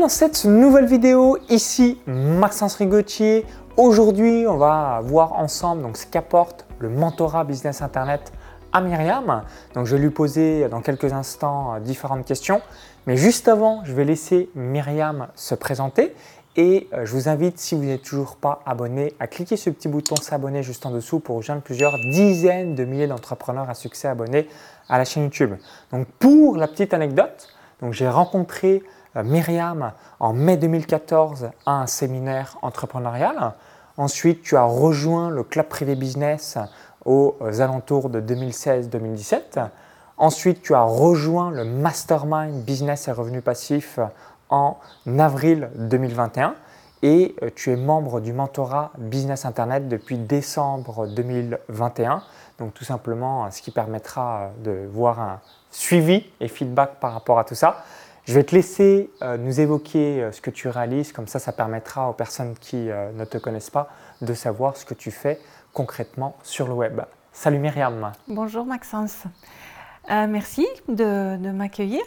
Dans 0.00 0.08
cette 0.08 0.46
nouvelle 0.46 0.86
vidéo, 0.86 1.36
ici 1.50 1.98
Maxence 2.06 2.76
Rigotier. 2.76 3.44
Aujourd'hui, 3.76 4.46
on 4.48 4.56
va 4.56 5.00
voir 5.04 5.34
ensemble 5.34 5.82
donc, 5.82 5.98
ce 5.98 6.06
qu'apporte 6.06 6.64
le 6.78 6.88
mentorat 6.88 7.44
business 7.44 7.82
internet 7.82 8.32
à 8.72 8.80
Myriam. 8.80 9.42
Donc, 9.74 9.84
je 9.84 9.96
vais 9.96 10.00
lui 10.00 10.08
poser 10.08 10.70
dans 10.70 10.80
quelques 10.80 11.12
instants 11.12 11.74
euh, 11.74 11.80
différentes 11.80 12.24
questions. 12.24 12.62
Mais 13.06 13.18
juste 13.18 13.46
avant, 13.46 13.84
je 13.84 13.92
vais 13.92 14.06
laisser 14.06 14.48
Myriam 14.54 15.26
se 15.34 15.54
présenter 15.54 16.14
et 16.56 16.88
euh, 16.94 17.04
je 17.04 17.12
vous 17.12 17.28
invite, 17.28 17.58
si 17.58 17.74
vous 17.74 17.84
n'êtes 17.84 18.02
toujours 18.02 18.36
pas 18.36 18.62
abonné, 18.64 19.12
à 19.20 19.26
cliquer 19.26 19.58
sur 19.58 19.70
le 19.70 19.74
petit 19.74 19.88
bouton 19.88 20.16
s'abonner 20.16 20.62
juste 20.62 20.86
en 20.86 20.92
dessous 20.92 21.20
pour 21.20 21.36
rejoindre 21.36 21.60
plusieurs 21.60 21.98
dizaines 22.10 22.74
de 22.74 22.86
milliers 22.86 23.06
d'entrepreneurs 23.06 23.68
à 23.68 23.74
succès 23.74 24.08
abonnés 24.08 24.48
à 24.88 24.96
la 24.96 25.04
chaîne 25.04 25.24
YouTube. 25.24 25.56
Donc 25.92 26.06
pour 26.18 26.56
la 26.56 26.68
petite 26.68 26.94
anecdote, 26.94 27.48
j'ai 27.90 28.08
rencontré 28.08 28.82
Myriam 29.16 29.92
en 30.18 30.32
mai 30.32 30.56
2014 30.56 31.50
à 31.66 31.72
un 31.72 31.86
séminaire 31.86 32.56
entrepreneurial. 32.62 33.52
Ensuite, 33.96 34.42
tu 34.42 34.56
as 34.56 34.64
rejoint 34.64 35.30
le 35.30 35.42
club 35.42 35.66
privé 35.66 35.94
business 35.94 36.58
aux 37.04 37.36
alentours 37.58 38.08
de 38.08 38.20
2016-2017. 38.20 39.68
Ensuite, 40.16 40.62
tu 40.62 40.74
as 40.74 40.82
rejoint 40.82 41.50
le 41.50 41.64
mastermind 41.64 42.62
business 42.64 43.08
et 43.08 43.12
revenus 43.12 43.42
passifs 43.42 43.98
en 44.50 44.76
avril 45.18 45.70
2021 45.76 46.54
et 47.02 47.34
euh, 47.42 47.50
tu 47.54 47.70
es 47.70 47.76
membre 47.76 48.20
du 48.20 48.32
mentorat 48.32 48.90
Business 48.98 49.46
Internet 49.46 49.88
depuis 49.88 50.18
décembre 50.18 51.06
2021. 51.06 52.22
Donc 52.58 52.74
tout 52.74 52.84
simplement, 52.84 53.50
ce 53.50 53.62
qui 53.62 53.70
permettra 53.70 54.40
euh, 54.40 54.84
de 54.84 54.88
voir 54.88 55.20
un 55.20 55.40
suivi 55.70 56.26
et 56.40 56.48
feedback 56.48 57.00
par 57.00 57.14
rapport 57.14 57.38
à 57.38 57.44
tout 57.44 57.54
ça. 57.54 57.84
Je 58.24 58.34
vais 58.34 58.44
te 58.44 58.54
laisser 58.54 59.10
euh, 59.22 59.36
nous 59.36 59.60
évoquer 59.60 60.28
ce 60.32 60.40
que 60.40 60.50
tu 60.50 60.68
réalises, 60.68 61.12
comme 61.12 61.26
ça 61.26 61.38
ça 61.38 61.52
permettra 61.52 62.08
aux 62.10 62.12
personnes 62.12 62.54
qui 62.60 62.76
ne 62.76 63.24
te 63.24 63.38
connaissent 63.38 63.70
pas 63.70 63.88
de 64.20 64.34
savoir 64.34 64.76
ce 64.76 64.84
que 64.84 64.94
tu 64.94 65.10
fais 65.10 65.38
concrètement 65.72 66.36
sur 66.42 66.68
le 66.68 66.74
web. 66.74 67.00
Salut 67.32 67.58
Myriam. 67.58 68.12
Bonjour 68.28 68.66
Maxence. 68.66 69.24
Euh, 70.10 70.26
merci 70.26 70.66
de, 70.88 71.36
m'accueillir. 71.52 72.00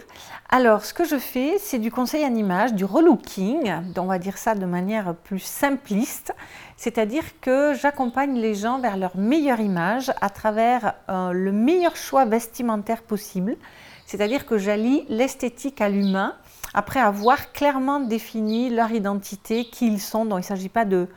Alors, 0.50 0.84
ce 0.84 0.94
que 0.94 1.06
je 1.06 1.18
fais, 1.18 1.54
c'est 1.60 1.80
du 1.80 1.90
conseil 1.90 2.26
en 2.26 2.36
image, 2.36 2.74
du 2.74 2.84
relooking, 2.84 3.72
on 3.98 4.06
va 4.06 4.20
dire 4.20 4.38
ça 4.38 4.56
de 4.56 4.66
manière 4.66 5.16
plus 5.16 5.40
simpliste, 5.40 6.34
c'est-à-dire 6.76 7.24
que 7.40 7.74
j'accompagne 7.74 8.36
les 8.36 8.56
gens 8.56 8.80
vers 8.80 8.98
leur 8.98 9.16
meilleure 9.16 9.62
image 9.62 10.12
à 10.20 10.30
travers 10.30 10.96
euh, 11.08 11.32
le 11.32 11.54
meilleur 11.54 11.96
choix 11.96 12.26
vestimentaire 12.26 13.04
possible, 13.04 13.56
c'est-à-dire 14.06 14.46
que 14.46 14.58
j'allie 14.58 15.06
l'esthétique 15.10 15.82
à 15.82 15.90
l'humain 15.90 16.36
après 16.74 17.00
avoir 17.00 17.52
clairement 17.52 18.00
défini 18.00 18.70
leur 18.70 18.92
identité, 18.92 19.66
qui 19.66 19.88
ils 19.88 20.02
sont. 20.02 20.26
Donc, 20.26 20.40
il 20.40 20.42
ne 20.42 20.48
s'agit 20.48 20.70
pas 20.70 20.86
de 20.86 21.08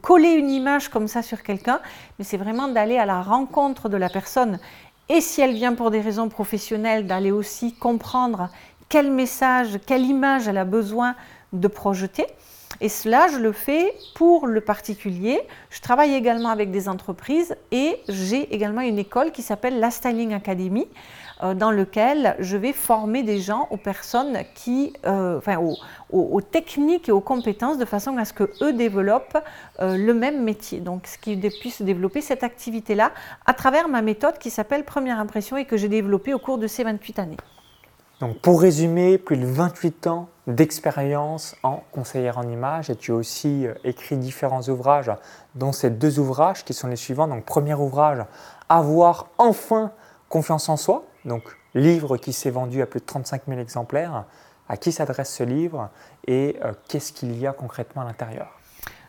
coller 0.00 0.30
une 0.30 0.50
image 0.50 0.88
comme 0.88 1.06
ça 1.06 1.22
sur 1.22 1.42
quelqu'un, 1.42 1.80
mais 2.18 2.24
c'est 2.24 2.38
vraiment 2.38 2.68
d'aller 2.68 2.96
à 2.96 3.06
la 3.06 3.20
rencontre 3.20 3.88
de 3.88 3.96
la 3.96 4.08
personne 4.08 4.58
et 5.08 5.20
si 5.20 5.40
elle 5.40 5.52
vient 5.52 5.74
pour 5.74 5.90
des 5.90 6.00
raisons 6.00 6.30
professionnelles, 6.30 7.06
d'aller 7.06 7.32
aussi 7.32 7.74
comprendre 7.74 8.48
quel 8.88 9.10
message, 9.10 9.78
quelle 9.86 10.06
image 10.06 10.48
elle 10.48 10.56
a 10.56 10.64
besoin 10.64 11.16
de 11.52 11.68
projeter. 11.68 12.24
Et 12.80 12.88
cela, 12.88 13.28
je 13.28 13.36
le 13.36 13.52
fais 13.52 13.92
pour 14.14 14.46
le 14.46 14.62
particulier. 14.62 15.40
Je 15.68 15.80
travaille 15.80 16.14
également 16.14 16.48
avec 16.48 16.70
des 16.70 16.88
entreprises 16.88 17.54
et 17.70 17.98
j'ai 18.08 18.54
également 18.54 18.80
une 18.80 18.98
école 18.98 19.32
qui 19.32 19.42
s'appelle 19.42 19.78
la 19.80 19.90
Styling 19.90 20.32
Academy 20.32 20.86
dans 21.54 21.70
lequel 21.70 22.36
je 22.38 22.56
vais 22.56 22.72
former 22.72 23.22
des 23.22 23.38
gens 23.38 23.66
aux 23.70 23.76
personnes 23.76 24.38
qui, 24.54 24.92
euh, 25.06 25.38
enfin, 25.38 25.58
aux, 26.10 26.40
techniques 26.40 27.08
et 27.08 27.12
aux 27.12 27.20
compétences 27.20 27.78
de 27.78 27.84
façon 27.84 28.16
à 28.16 28.24
ce 28.24 28.32
que 28.32 28.50
eux 28.62 28.72
développent 28.72 29.38
euh, 29.80 29.96
le 29.96 30.14
même 30.14 30.42
métier. 30.42 30.80
Donc, 30.80 31.06
ce 31.06 31.18
qui 31.18 31.36
puisse 31.36 31.82
développer 31.82 32.20
cette 32.20 32.44
activité-là 32.44 33.12
à 33.46 33.54
travers 33.54 33.88
ma 33.88 34.02
méthode 34.02 34.38
qui 34.38 34.50
s'appelle 34.50 34.84
Première 34.84 35.18
Impression 35.18 35.56
et 35.56 35.64
que 35.64 35.76
j'ai 35.76 35.88
développée 35.88 36.32
au 36.32 36.38
cours 36.38 36.58
de 36.58 36.66
ces 36.66 36.84
28 36.84 37.18
années. 37.18 37.36
Donc, 38.20 38.38
pour 38.38 38.60
résumer, 38.60 39.18
plus 39.18 39.36
de 39.36 39.44
28 39.44 40.06
ans 40.06 40.28
d'expérience 40.46 41.56
en 41.64 41.82
conseillère 41.90 42.38
en 42.38 42.48
images 42.48 42.88
et 42.88 42.94
tu 42.94 43.10
as 43.10 43.16
aussi 43.16 43.66
écrit 43.82 44.16
différents 44.16 44.62
ouvrages, 44.62 45.10
dont 45.56 45.72
ces 45.72 45.90
deux 45.90 46.20
ouvrages 46.20 46.64
qui 46.64 46.72
sont 46.72 46.86
les 46.86 46.96
suivants. 46.96 47.26
Donc, 47.26 47.44
premier 47.44 47.74
ouvrage, 47.74 48.24
Avoir 48.68 49.28
enfin 49.36 49.90
confiance 50.30 50.70
en 50.70 50.78
soi, 50.78 51.04
donc, 51.24 51.44
livre 51.74 52.16
qui 52.16 52.32
s'est 52.32 52.50
vendu 52.50 52.82
à 52.82 52.86
plus 52.86 53.00
de 53.00 53.06
35 53.06 53.42
000 53.48 53.60
exemplaires. 53.60 54.24
À 54.68 54.76
qui 54.76 54.92
s'adresse 54.92 55.34
ce 55.34 55.42
livre 55.42 55.90
et 56.26 56.56
euh, 56.64 56.72
qu'est-ce 56.88 57.12
qu'il 57.12 57.38
y 57.38 57.46
a 57.46 57.52
concrètement 57.52 58.02
à 58.02 58.04
l'intérieur? 58.06 58.58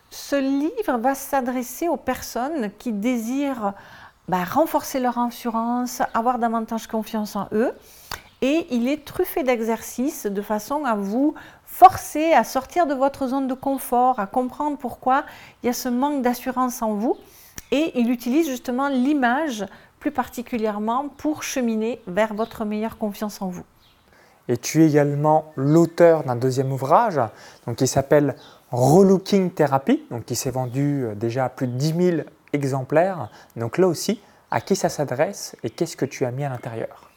Ce 0.09 0.35
livre 0.35 0.97
va 0.97 1.15
s'adresser 1.15 1.87
aux 1.87 1.97
personnes 1.97 2.71
qui 2.77 2.91
désirent 2.91 3.73
bah, 4.27 4.43
renforcer 4.43 4.99
leur 4.99 5.17
assurance, 5.17 6.01
avoir 6.13 6.39
davantage 6.39 6.87
confiance 6.87 7.35
en 7.35 7.47
eux. 7.53 7.71
Et 8.41 8.67
il 8.71 8.89
est 8.89 9.05
truffé 9.05 9.43
d'exercices 9.43 10.25
de 10.25 10.41
façon 10.41 10.83
à 10.85 10.95
vous 10.95 11.33
forcer 11.65 12.33
à 12.33 12.43
sortir 12.43 12.85
de 12.85 12.93
votre 12.93 13.27
zone 13.27 13.47
de 13.47 13.53
confort, 13.53 14.19
à 14.19 14.27
comprendre 14.27 14.77
pourquoi 14.77 15.23
il 15.61 15.67
y 15.67 15.69
a 15.69 15.73
ce 15.73 15.87
manque 15.87 16.21
d'assurance 16.21 16.81
en 16.81 16.93
vous. 16.93 17.15
Et 17.71 17.97
il 17.99 18.11
utilise 18.11 18.47
justement 18.47 18.89
l'image 18.89 19.65
plus 20.03 20.11
particulièrement 20.11 21.07
pour 21.07 21.43
cheminer 21.43 22.01
vers 22.07 22.33
votre 22.33 22.65
meilleure 22.65 22.97
confiance 22.97 23.41
en 23.41 23.47
vous. 23.47 23.63
Et 24.49 24.57
tu 24.57 24.83
es 24.83 24.89
également 24.89 25.53
l'auteur 25.55 26.25
d'un 26.25 26.35
deuxième 26.35 26.73
ouvrage 26.73 27.21
donc, 27.65 27.77
qui 27.77 27.87
s'appelle 27.87 28.35
Relooking 28.71 29.51
Therapy, 29.51 30.03
donc 30.11 30.25
qui 30.25 30.35
s'est 30.35 30.51
vendu 30.51 31.05
euh, 31.05 31.15
déjà 31.15 31.45
à 31.45 31.49
plus 31.49 31.67
de 31.67 31.77
10 31.77 31.93
000 31.95 32.17
exemplaires. 32.51 33.29
Donc 33.55 33.77
là 33.77 33.87
aussi, 33.87 34.19
à 34.51 34.59
qui 34.59 34.75
ça 34.75 34.89
s'adresse 34.89 35.55
et 35.63 35.69
qu'est-ce 35.69 35.95
que 35.95 36.03
tu 36.03 36.25
as 36.25 36.31
mis 36.31 36.43
à 36.43 36.49
l'intérieur? 36.49 37.12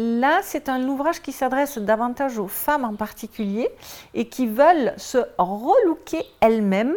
Là, 0.00 0.42
c'est 0.44 0.68
un 0.68 0.86
ouvrage 0.86 1.20
qui 1.20 1.32
s'adresse 1.32 1.76
davantage 1.76 2.38
aux 2.38 2.46
femmes 2.46 2.84
en 2.84 2.94
particulier 2.94 3.68
et 4.14 4.28
qui 4.28 4.46
veulent 4.46 4.94
se 4.96 5.18
relooker 5.38 6.24
elles-mêmes, 6.38 6.94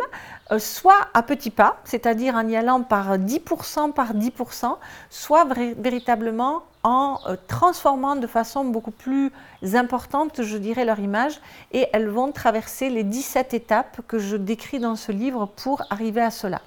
euh, 0.52 0.60
soit 0.60 1.08
à 1.16 1.24
petits 1.24 1.50
pas, 1.50 1.78
c'est-à-dire 1.84 2.36
en 2.36 2.48
y 2.48 2.56
allant 2.56 2.84
par 2.84 3.18
10% 3.18 3.94
par 3.94 4.14
10%, 4.14 4.78
soit 5.10 5.48
véritablement 5.80 6.62
en 6.84 7.18
euh, 7.26 7.38
transformant 7.48 8.16
de 8.16 8.28
façon 8.28 8.66
beaucoup 8.66 8.92
plus 8.92 9.32
importante, 9.74 10.44
je 10.44 10.58
dirais, 10.58 10.86
leur 10.86 11.00
image. 11.00 11.42
Et 11.72 11.88
elles 11.94 12.08
vont 12.08 12.32
traverser 12.32 12.92
les 12.92 13.04
17 13.04 13.56
étapes 13.56 14.02
que 14.08 14.20
je 14.20 14.38
décris 14.38 14.78
dans 14.78 14.96
ce 14.96 15.12
livre 15.12 15.48
pour 15.48 15.82
arriver 15.90 16.22
à 16.22 16.30
cela. 16.30 16.62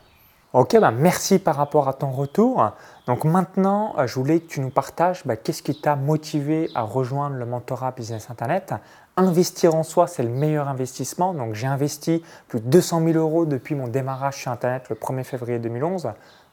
Ok, 0.53 0.79
bah 0.79 0.93
merci 0.93 1.41
par 1.41 1.57
rapport 1.57 1.89
à 1.89 1.93
ton 1.93 2.13
retour. 2.13 2.71
Donc 3.07 3.25
maintenant, 3.25 3.95
euh, 3.99 4.07
je 4.07 4.15
voulais 4.15 4.41
que 4.41 4.47
tu 4.47 4.61
nous 4.61 4.71
partages 4.71 5.23
bah, 5.27 5.37
qu'est-ce 5.37 5.63
qui 5.63 5.79
t'a 5.79 5.95
motivé 5.95 6.71
à 6.75 6.83
rejoindre 6.83 7.37
le 7.37 7.45
mentorat 7.45 7.93
Business 7.93 8.31
Internet. 8.31 8.75
Investir 9.17 9.75
en 9.75 9.83
soi, 9.83 10.07
c'est 10.07 10.23
le 10.23 10.31
meilleur 10.31 10.69
investissement. 10.69 11.35
Donc 11.35 11.55
j'ai 11.55 11.67
investi 11.67 12.23
plus 12.49 12.61
de 12.61 12.67
200 12.67 13.05
000 13.05 13.19
euros 13.19 13.45
depuis 13.45 13.75
mon 13.75 13.89
démarrage 13.89 14.37
sur 14.37 14.51
Internet 14.51 14.89
le 14.89 14.97
1er 14.97 15.25
février 15.25 15.59
2011. 15.59 16.13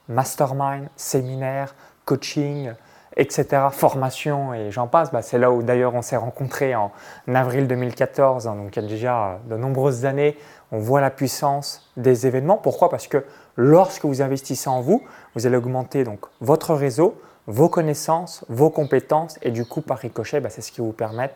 Mastermind, 0.10 0.90
séminaire, 0.98 1.74
coaching, 2.04 2.72
etc., 3.18 3.68
formation 3.72 4.54
et 4.54 4.72
j'en 4.72 4.88
passe. 4.88 5.12
Bah, 5.12 5.22
c'est 5.22 5.38
là 5.38 5.52
où 5.52 5.64
d'ailleurs 5.64 5.96
on 5.96 6.02
s'est 6.02 6.18
rencontrés 6.18 6.76
en 6.76 6.92
avril 7.34 7.68
2014, 7.68 8.48
hein, 8.48 8.56
donc 8.56 8.76
il 8.76 8.82
y 8.82 8.86
a 8.86 8.88
déjà 8.88 9.40
de 9.50 9.58
nombreuses 9.58 10.06
années. 10.06 10.38
On 10.72 10.80
voit 10.80 11.02
la 11.02 11.10
puissance 11.10 11.92
des 11.98 12.28
événements. 12.28 12.58
Pourquoi? 12.58 12.90
Parce 12.90 13.08
que 13.08 13.26
lorsque 13.58 14.06
vous 14.06 14.22
investissez 14.22 14.70
en 14.70 14.82
vous, 14.82 15.04
vous 15.36 15.46
allez 15.46 15.58
augmenter 15.58 16.04
donc 16.04 16.20
votre 16.40 16.74
réseau, 16.74 17.20
vos 17.48 17.70
connaissances, 17.70 18.46
vos 18.50 18.70
compétences 18.70 19.40
et 19.42 19.52
du 19.52 19.66
coup 19.66 19.82
par 19.82 19.98
ricochet, 19.98 20.40
bah, 20.40 20.50
c'est 20.50 20.62
ce 20.62 20.72
qui 20.72 20.82
vous 20.82 20.92
permet 20.92 21.32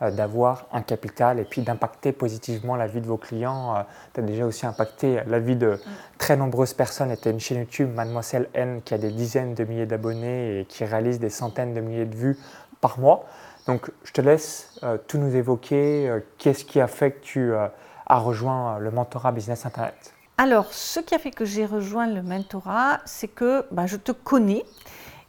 euh, 0.00 0.10
d'avoir 0.10 0.66
un 0.72 0.82
capital 0.82 1.38
et 1.38 1.44
puis 1.44 1.62
d'impacter 1.62 2.12
positivement 2.12 2.76
la 2.76 2.86
vie 2.86 3.00
de 3.00 3.06
vos 3.06 3.18
clients. 3.18 3.76
Euh, 3.76 3.82
tu 4.14 4.20
as 4.20 4.22
déjà 4.22 4.46
aussi 4.46 4.66
impacté 4.66 5.20
la 5.26 5.38
vie 5.38 5.56
de 5.56 5.78
très 6.18 6.36
nombreuses 6.36 6.72
personnes. 6.72 7.14
Tu 7.20 7.28
as 7.28 7.30
une 7.30 7.40
chaîne 7.40 7.58
YouTube, 7.58 7.94
Mademoiselle 7.94 8.48
N, 8.54 8.80
qui 8.82 8.94
a 8.94 8.98
des 8.98 9.10
dizaines 9.10 9.54
de 9.54 9.64
milliers 9.64 9.86
d'abonnés 9.86 10.60
et 10.60 10.64
qui 10.64 10.84
réalise 10.84 11.18
des 11.18 11.30
centaines 11.30 11.74
de 11.74 11.80
milliers 11.80 12.06
de 12.06 12.16
vues 12.16 12.38
par 12.80 12.98
mois. 12.98 13.26
Donc 13.66 13.90
je 14.04 14.12
te 14.12 14.20
laisse 14.20 14.78
euh, 14.82 14.96
tout 15.06 15.18
nous 15.18 15.36
évoquer. 15.36 16.10
Qu'est-ce 16.38 16.64
qui 16.64 16.80
a 16.80 16.86
fait 16.86 17.12
que 17.12 17.20
tu 17.20 17.52
as 17.54 18.18
rejoint 18.18 18.78
le 18.78 18.90
mentorat 18.90 19.32
Business 19.32 19.66
Internet? 19.66 20.14
Alors, 20.42 20.72
ce 20.72 21.00
qui 21.00 21.14
a 21.14 21.18
fait 21.18 21.32
que 21.32 21.44
j'ai 21.44 21.66
rejoint 21.66 22.06
le 22.06 22.22
mentorat, 22.22 23.00
c'est 23.04 23.28
que 23.28 23.66
bah, 23.70 23.86
je 23.86 23.98
te 23.98 24.10
connais, 24.10 24.64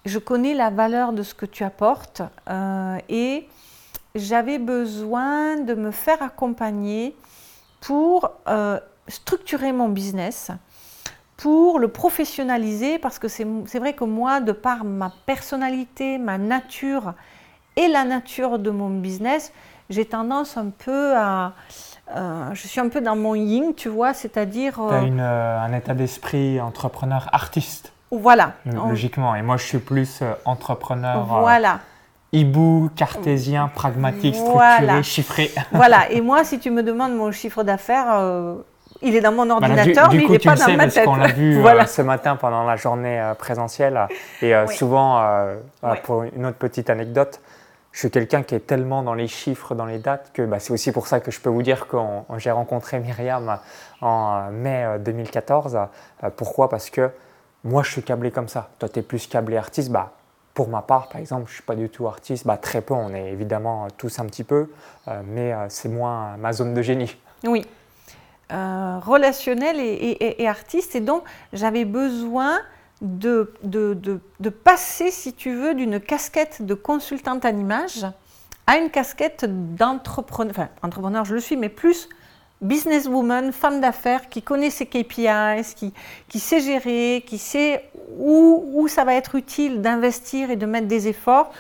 je 0.06 0.20
connais 0.20 0.54
la 0.54 0.70
valeur 0.70 1.14
de 1.14 1.24
ce 1.24 1.34
que 1.34 1.46
tu 1.46 1.64
apportes 1.64 2.22
euh, 2.50 2.98
et 3.10 3.48
j'avais 4.16 4.58
besoin 4.58 5.58
de 5.58 5.74
me 5.74 5.92
faire 5.92 6.22
accompagner 6.22 7.16
pour 7.80 8.32
euh, 8.48 8.80
structurer 9.08 9.72
mon 9.72 9.90
business, 9.90 10.52
pour 11.38 11.80
le 11.80 11.88
professionnaliser, 11.88 13.00
parce 13.00 13.20
que 13.20 13.28
c'est 13.28 13.80
vrai 13.80 13.94
que 13.94 14.04
moi, 14.04 14.40
de 14.40 14.52
par 14.52 14.84
ma 14.84 15.12
personnalité, 15.26 16.18
ma 16.18 16.38
nature 16.38 17.14
et 17.76 17.88
la 17.88 18.04
nature 18.04 18.60
de 18.60 18.70
mon 18.70 18.90
business, 18.90 19.52
j'ai 19.90 20.06
tendance 20.06 20.58
un 20.58 20.70
peu 20.70 21.16
à... 21.16 21.54
Euh, 22.16 22.54
je 22.54 22.68
suis 22.68 22.80
un 22.80 22.90
peu 22.90 23.02
dans 23.02 23.16
mon 23.16 23.36
yin, 23.36 23.74
tu 23.74 23.88
vois, 23.88 24.14
c'est-à-dire... 24.14 24.76
tu 24.76 24.94
as 25.22 25.62
un 25.62 25.74
état 25.74 25.94
d'esprit 25.94 26.60
entrepreneur 26.60 27.30
artiste. 27.32 27.94
Voilà. 28.12 28.54
Logiquement. 28.66 29.36
Et 29.36 29.42
moi, 29.42 29.58
je 29.58 29.64
suis 29.64 29.80
plus 29.80 30.22
entrepreneur... 30.46 31.26
Voilà 31.26 31.80
hibou, 32.32 32.90
cartésien, 32.96 33.70
pragmatique, 33.74 34.36
structuré, 34.36 35.04
chiffré. 35.04 35.52
Voilà, 35.72 36.10
et 36.12 36.22
moi, 36.22 36.44
si 36.44 36.60
tu 36.60 36.72
me 36.72 36.84
demandes 36.84 37.14
mon 37.14 37.32
chiffre 37.32 37.64
d'affaires, 37.64 38.08
euh, 38.12 38.56
il 39.02 39.16
est 39.16 39.22
dans 39.22 39.32
mon 39.32 39.50
ordinateur, 39.50 40.12
mais 40.12 40.24
il 40.24 40.32
n'est 40.32 40.40
pas 40.40 40.56
dans 40.56 40.76
ma 40.76 40.88
tête. 40.88 41.06
qu'on 41.06 41.16
l'a 41.16 41.28
vu 41.28 41.60
voilà. 41.62 41.84
Euh, 41.84 41.88
ce 41.88 42.02
matin 42.02 42.36
pendant 42.36 42.64
la 42.64 42.76
journée 42.76 43.20
euh, 43.20 43.34
présentielle. 43.34 44.00
Et 44.42 44.54
souvent, 44.68 45.22
pour 46.04 46.24
une 46.24 46.46
autre 46.46 46.58
petite 46.58 46.90
anecdote, 46.90 47.42
je 47.92 48.00
suis 48.00 48.12
quelqu'un 48.12 48.42
qui 48.44 48.56
est 48.56 48.66
tellement 48.66 49.04
dans 49.04 49.14
les 49.14 49.28
chiffres, 49.28 49.76
dans 49.76 49.86
les 49.86 50.00
dates, 50.00 50.32
que 50.34 50.44
bah, 50.44 50.60
c'est 50.60 50.72
aussi 50.72 50.94
pour 50.94 51.08
ça 51.08 51.20
que 51.20 51.30
je 51.30 51.42
peux 51.42 51.50
vous 51.50 51.62
dire 51.62 51.88
que 51.88 51.98
j'ai 52.38 52.52
rencontré 52.52 53.00
Myriam 53.00 53.60
en 54.00 54.50
mai 54.52 54.86
2014. 55.00 55.78
pourquoi? 56.38 56.70
Parce 56.70 56.90
que 56.90 57.10
moi, 57.64 57.84
je 57.84 57.92
suis 57.92 58.04
câblé 58.04 58.32
comme 58.32 58.48
ça. 58.48 58.70
Toi, 58.80 58.90
tu 58.90 59.00
es 59.00 59.02
plus 59.02 59.28
câblé 59.28 59.58
artiste. 59.58 59.92
Bah, 59.92 60.14
pour 60.54 60.68
ma 60.68 60.82
part, 60.82 61.10
par 61.10 61.22
exemple, 61.22 61.46
je 61.48 61.52
ne 61.52 61.56
suis 61.56 61.64
pas 61.64 61.76
du 61.76 61.90
tout 61.90 62.08
artiste, 62.08 62.46
bah, 62.46 62.58
très 62.58 62.82
peu, 62.82 62.94
on 62.94 63.14
est 63.14 63.32
évidemment 63.32 63.88
tous 63.98 64.20
un 64.20 64.26
petit 64.26 64.44
peu, 64.44 64.70
euh, 65.08 65.22
mais 65.26 65.54
euh, 65.54 65.68
c'est 65.70 65.90
moins 65.90 66.36
ma 66.38 66.52
zone 66.54 66.74
de 66.74 66.82
génie. 66.82 67.16
Oui, 67.46 67.66
euh, 68.52 69.00
relationnel 69.00 69.78
et, 69.80 70.48
artiste, 70.48 70.96
et 70.96 71.00
donc 71.00 71.24
j'avais 71.54 71.86
besoin 71.86 72.60
de, 73.02 73.54
de, 73.64 73.98
de, 74.40 74.50
passer, 74.50 75.10
si 75.10 75.34
tu 75.34 75.56
veux, 75.56 75.74
d'une 75.74 76.00
casquette 76.00 76.66
de 76.66 76.74
consultante 76.74 77.46
en 77.46 77.58
image 77.58 78.06
à 78.68 78.78
une 78.78 78.90
casquette 78.90 79.46
d'entrepreneur, 79.76 80.52
enfin 80.52 80.70
entrepreneur 80.84 81.26
je 81.26 81.34
le 81.34 81.40
suis, 81.40 81.58
mais 81.58 81.70
plus 81.70 82.10
businesswoman, 82.62 83.52
femme 83.52 83.82
d'affaires 83.82 84.30
qui 84.30 84.42
connaît 84.42 84.70
ses 84.70 84.86
KPIs, 84.86 85.76
qui, 86.30 86.40
sait 86.40 86.62
gérer, 86.62 87.24
qui 87.26 87.38
sait 87.38 87.90
où, 88.18 88.88
ça 88.88 89.04
va 89.04 89.16
être 89.16 89.36
utile 89.36 89.82
d'investir 89.82 90.52
et 90.52 90.56
de 90.56 90.66
mettre 90.66 90.88
des 90.88 91.08
efforts. 91.08 91.52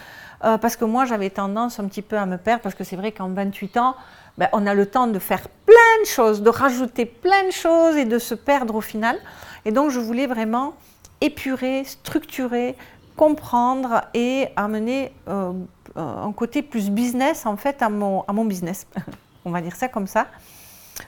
Euh, 0.43 0.57
parce 0.57 0.75
que 0.75 0.85
moi, 0.85 1.05
j'avais 1.05 1.29
tendance 1.29 1.79
un 1.79 1.85
petit 1.85 2.01
peu 2.01 2.17
à 2.17 2.25
me 2.25 2.37
perdre, 2.37 2.63
parce 2.63 2.73
que 2.73 2.83
c'est 2.83 2.95
vrai 2.95 3.11
qu'en 3.11 3.29
28 3.29 3.77
ans, 3.77 3.95
ben, 4.37 4.47
on 4.53 4.65
a 4.65 4.73
le 4.73 4.87
temps 4.87 5.07
de 5.07 5.19
faire 5.19 5.47
plein 5.65 6.01
de 6.03 6.07
choses, 6.07 6.41
de 6.41 6.49
rajouter 6.49 7.05
plein 7.05 7.45
de 7.45 7.51
choses 7.51 7.95
et 7.95 8.05
de 8.05 8.17
se 8.17 8.33
perdre 8.33 8.75
au 8.75 8.81
final. 8.81 9.19
Et 9.65 9.71
donc, 9.71 9.91
je 9.91 9.99
voulais 9.99 10.25
vraiment 10.25 10.73
épurer, 11.19 11.83
structurer, 11.83 12.75
comprendre 13.15 14.01
et 14.15 14.47
amener 14.55 15.13
euh, 15.27 15.51
un 15.95 16.31
côté 16.31 16.63
plus 16.63 16.89
business, 16.89 17.45
en 17.45 17.57
fait, 17.57 17.81
à 17.83 17.89
mon 17.89 18.45
business. 18.45 18.87
on 19.45 19.51
va 19.51 19.61
dire 19.61 19.75
ça 19.75 19.87
comme 19.87 20.07
ça. 20.07 20.27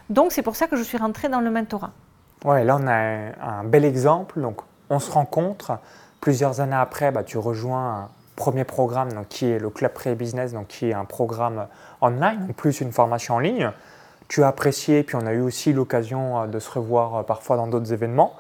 Donc 0.10 0.32
c'est 0.32 0.42
pour 0.42 0.56
ça 0.56 0.68
que 0.68 0.76
je 0.76 0.84
suis 0.84 0.98
rentrée 0.98 1.30
dans 1.30 1.42
le 1.42 1.52
mentorat. 1.52 1.92
Ouais, 2.46 2.64
là 2.64 2.78
on 2.80 2.88
a 2.88 2.94
un, 2.94 3.64
bel 3.64 3.86
exemple. 3.86 4.42
Donc 4.42 4.62
on 4.90 5.00
se 5.00 5.12
rencontre. 5.12 5.80
Plusieurs 6.22 6.62
années 6.62 6.76
après, 6.76 7.12
bah, 7.12 7.24
tu 7.24 7.38
rejoins 7.38 8.04
un 8.04 8.10
premier 8.36 8.64
programme 8.64 9.12
donc, 9.12 9.28
qui 9.28 9.50
est 9.50 9.60
le 9.60 9.70
Club 9.70 9.92
Pré 9.92 10.16
Business, 10.16 10.54
donc 10.54 10.68
qui 10.68 10.90
est 10.90 10.94
un 10.94 11.06
programme 11.06 11.68
online, 12.02 12.54
plus 12.56 12.82
une 12.82 12.92
formation 12.92 13.36
en 13.36 13.40
ligne. 13.40 13.72
Tu 14.30 14.44
as 14.44 14.48
apprécié, 14.48 15.04
puis 15.04 15.16
on 15.16 15.26
a 15.26 15.34
eu 15.34 15.42
aussi 15.42 15.74
l'occasion 15.74 16.42
euh, 16.42 16.48
de 16.48 16.60
se 16.60 16.70
revoir 16.70 17.16
euh, 17.16 17.24
parfois 17.24 17.58
dans 17.58 17.68
d'autres 17.68 17.92
événements. 17.92 18.34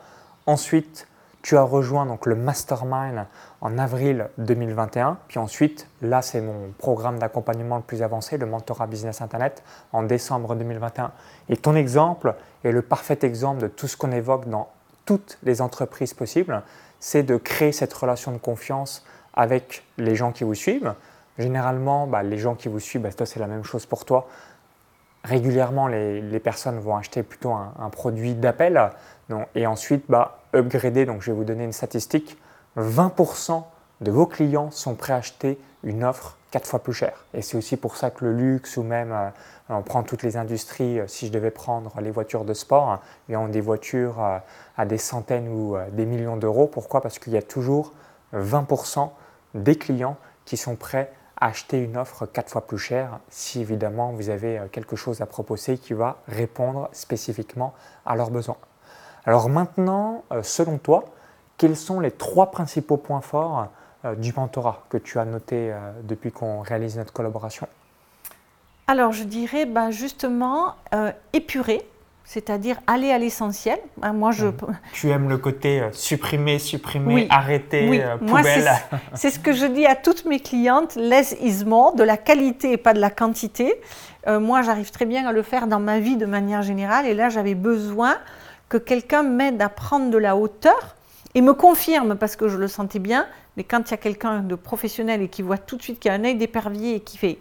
Ensuite, 0.45 1.07
tu 1.43 1.57
as 1.57 1.63
rejoint 1.63 2.05
donc 2.05 2.25
le 2.25 2.35
Mastermind 2.35 3.27
en 3.59 3.77
avril 3.77 4.29
2021. 4.37 5.17
Puis 5.27 5.39
ensuite, 5.39 5.89
là, 6.01 6.21
c'est 6.21 6.39
mon 6.39 6.71
programme 6.77 7.19
d'accompagnement 7.19 7.75
le 7.75 7.83
plus 7.83 8.01
avancé, 8.01 8.37
le 8.37 8.45
Mentorat 8.45 8.87
Business 8.87 9.21
Internet, 9.21 9.61
en 9.91 10.03
décembre 10.03 10.55
2021. 10.55 11.11
Et 11.49 11.57
ton 11.57 11.75
exemple 11.75 12.35
est 12.63 12.71
le 12.71 12.81
parfait 12.81 13.19
exemple 13.23 13.61
de 13.61 13.67
tout 13.67 13.89
ce 13.89 13.97
qu'on 13.97 14.13
évoque 14.13 14.47
dans 14.47 14.69
toutes 15.05 15.37
les 15.43 15.61
entreprises 15.61 16.13
possibles. 16.13 16.63
C'est 17.01 17.23
de 17.23 17.35
créer 17.35 17.73
cette 17.73 17.93
relation 17.93 18.31
de 18.31 18.37
confiance 18.37 19.05
avec 19.33 19.83
les 19.97 20.15
gens 20.15 20.31
qui 20.31 20.45
vous 20.45 20.55
suivent. 20.55 20.93
Généralement, 21.37 22.07
bah, 22.07 22.23
les 22.23 22.37
gens 22.37 22.55
qui 22.55 22.69
vous 22.69 22.79
suivent, 22.79 23.01
bah, 23.01 23.09
c'est 23.25 23.39
la 23.39 23.47
même 23.47 23.65
chose 23.65 23.85
pour 23.85 24.05
toi. 24.05 24.29
Régulièrement, 25.25 25.87
les, 25.87 26.39
personnes 26.39 26.79
vont 26.79 26.95
acheter 26.95 27.21
plutôt 27.21 27.51
un, 27.51 27.73
un 27.79 27.89
produit 27.89 28.33
d'appel. 28.33 28.91
Et 29.56 29.68
ensuite, 29.68 30.06
bah, 30.09 30.39
upgrader, 30.53 31.06
donc 31.06 31.21
je 31.21 31.31
vais 31.31 31.38
vous 31.38 31.44
donner 31.44 31.63
une 31.63 31.74
statistique, 31.74 32.38
20% 32.77 33.63
de 34.01 34.12
vos 34.12 34.25
clients 34.25 34.71
sont 34.71 34.95
prêts 34.95 35.13
à 35.13 35.18
acheter 35.18 35.59
une 35.83 36.03
offre 36.03 36.38
4 36.51 36.68
fois 36.68 36.80
plus 36.80 36.94
chère. 36.94 37.25
Et 37.33 37.41
c'est 37.41 37.57
aussi 37.57 37.77
pour 37.77 37.97
ça 37.97 38.12
que 38.12 38.25
le 38.25 38.33
luxe 38.33 38.77
ou 38.77 38.83
même, 38.83 39.12
euh, 39.12 39.30
on 39.69 39.81
prend 39.81 40.03
toutes 40.03 40.24
les 40.24 40.38
industries, 40.38 41.00
euh, 41.00 41.07
si 41.07 41.27
je 41.27 41.31
devais 41.31 41.51
prendre 41.51 41.91
les 42.00 42.12
voitures 42.12 42.45
de 42.45 42.53
sport, 42.53 43.00
ils 43.27 43.35
ont 43.35 43.47
des 43.47 43.62
voitures 43.62 44.24
euh, 44.24 44.38
à 44.77 44.85
des 44.85 45.00
centaines 45.00 45.47
ou 45.47 45.75
des 45.91 46.06
millions 46.06 46.38
d'euros. 46.38 46.68
Pourquoi? 46.68 47.01
Parce 47.01 47.18
qu'il 47.18 47.33
y 47.33 47.38
a 47.38 47.41
toujours 47.41 47.94
20% 48.36 49.09
des 49.56 49.77
clients 49.77 50.18
qui 50.45 50.57
sont 50.57 50.75
prêts 50.75 51.12
à 51.38 51.47
acheter 51.47 51.79
une 51.79 51.97
offre 51.97 52.25
4 52.25 52.51
fois 52.51 52.68
plus 52.68 52.77
chère 52.77 53.19
si 53.29 53.62
évidemment 53.62 54.12
vous 54.12 54.29
avez 54.29 54.62
quelque 54.71 54.95
chose 54.95 55.21
à 55.21 55.25
proposer 55.25 55.77
qui 55.77 55.94
va 55.94 56.18
répondre 56.27 56.89
spécifiquement 56.91 57.74
à 58.06 58.15
leurs 58.15 58.29
besoins. 58.29 58.57
Alors 59.25 59.49
maintenant, 59.49 60.23
euh, 60.31 60.43
selon 60.43 60.77
toi, 60.77 61.05
quels 61.57 61.77
sont 61.77 61.99
les 61.99 62.11
trois 62.11 62.51
principaux 62.51 62.97
points 62.97 63.21
forts 63.21 63.67
euh, 64.03 64.15
du 64.15 64.33
mentorat 64.33 64.83
que 64.89 64.97
tu 64.97 65.17
as 65.17 65.25
notés 65.25 65.71
euh, 65.71 65.91
depuis 66.03 66.31
qu'on 66.31 66.61
réalise 66.61 66.97
notre 66.97 67.13
collaboration? 67.13 67.67
Alors 68.87 69.13
je 69.13 69.23
dirais 69.23 69.65
bah, 69.65 69.91
justement 69.91 70.75
épurer, 71.31 71.87
c'est-à-dire 72.25 72.81
aller 72.85 73.11
à 73.11 73.17
l'essentiel. 73.17 73.79
Bah, 73.95 74.11
moi, 74.11 74.31
je... 74.31 74.47
Mmh. 74.47 74.57
Tu 74.91 75.09
aimes 75.09 75.29
le 75.29 75.37
côté 75.37 75.87
supprimer, 75.93 76.59
supprimer, 76.59 77.27
arrêter, 77.29 77.87
oui. 77.89 78.01
poubelle. 78.27 78.69
C'est 79.13 79.29
ce 79.29 79.39
que 79.39 79.53
je 79.53 79.65
dis 79.65 79.85
à 79.85 79.95
toutes 79.95 80.25
mes 80.25 80.41
clientes, 80.41 80.95
less 80.95 81.33
is 81.41 81.63
more, 81.63 81.95
de 81.95 82.03
la 82.03 82.17
qualité 82.17 82.73
et 82.73 82.77
pas 82.77 82.93
de 82.93 82.99
la 82.99 83.09
quantité. 83.09 83.73
moi, 84.27 84.63
j'arrive 84.63 84.91
très 84.91 85.05
bien 85.05 85.25
à 85.25 85.31
le 85.31 85.43
faire 85.43 85.67
dans 85.67 85.79
ma 85.79 85.99
vie 85.99 86.17
de 86.17 86.25
manière 86.25 86.61
générale 86.61 87.05
et 87.05 87.13
là, 87.13 87.29
j'avais 87.29 87.55
besoin 87.55 88.17
que 88.69 88.77
quelqu'un 88.77 89.24
m'aide 89.24 89.62
à 89.62 89.69
prendre 89.69 90.10
de 90.10 90.18
la 90.18 90.36
hauteur 90.36 90.95
et 91.36 91.42
me 91.42 91.54
confirme, 91.54 92.15
parce 92.15 92.36
que 92.36 92.48
je 92.48 92.57
le 92.57 92.68
sentais 92.68 93.00
bien, 93.00 93.25
mais 93.57 93.63
quand 93.63 93.89
il 93.89 93.92
y 93.92 93.94
a 93.94 93.98
quelqu'un 93.98 94.39
de 94.39 94.56
professionnel 94.56 95.21
et 95.21 95.30
qui 95.30 95.42
voit 95.42 95.57
tout 95.57 95.77
de 95.77 95.81
suite 95.81 96.00
qu'il 96.00 96.10
y 96.10 96.13
a 96.13 96.18
un 96.18 96.24
œil 96.24 96.36
d'épervier 96.36 96.95
et 96.95 97.00
qui 97.00 97.18
fait 97.18 97.39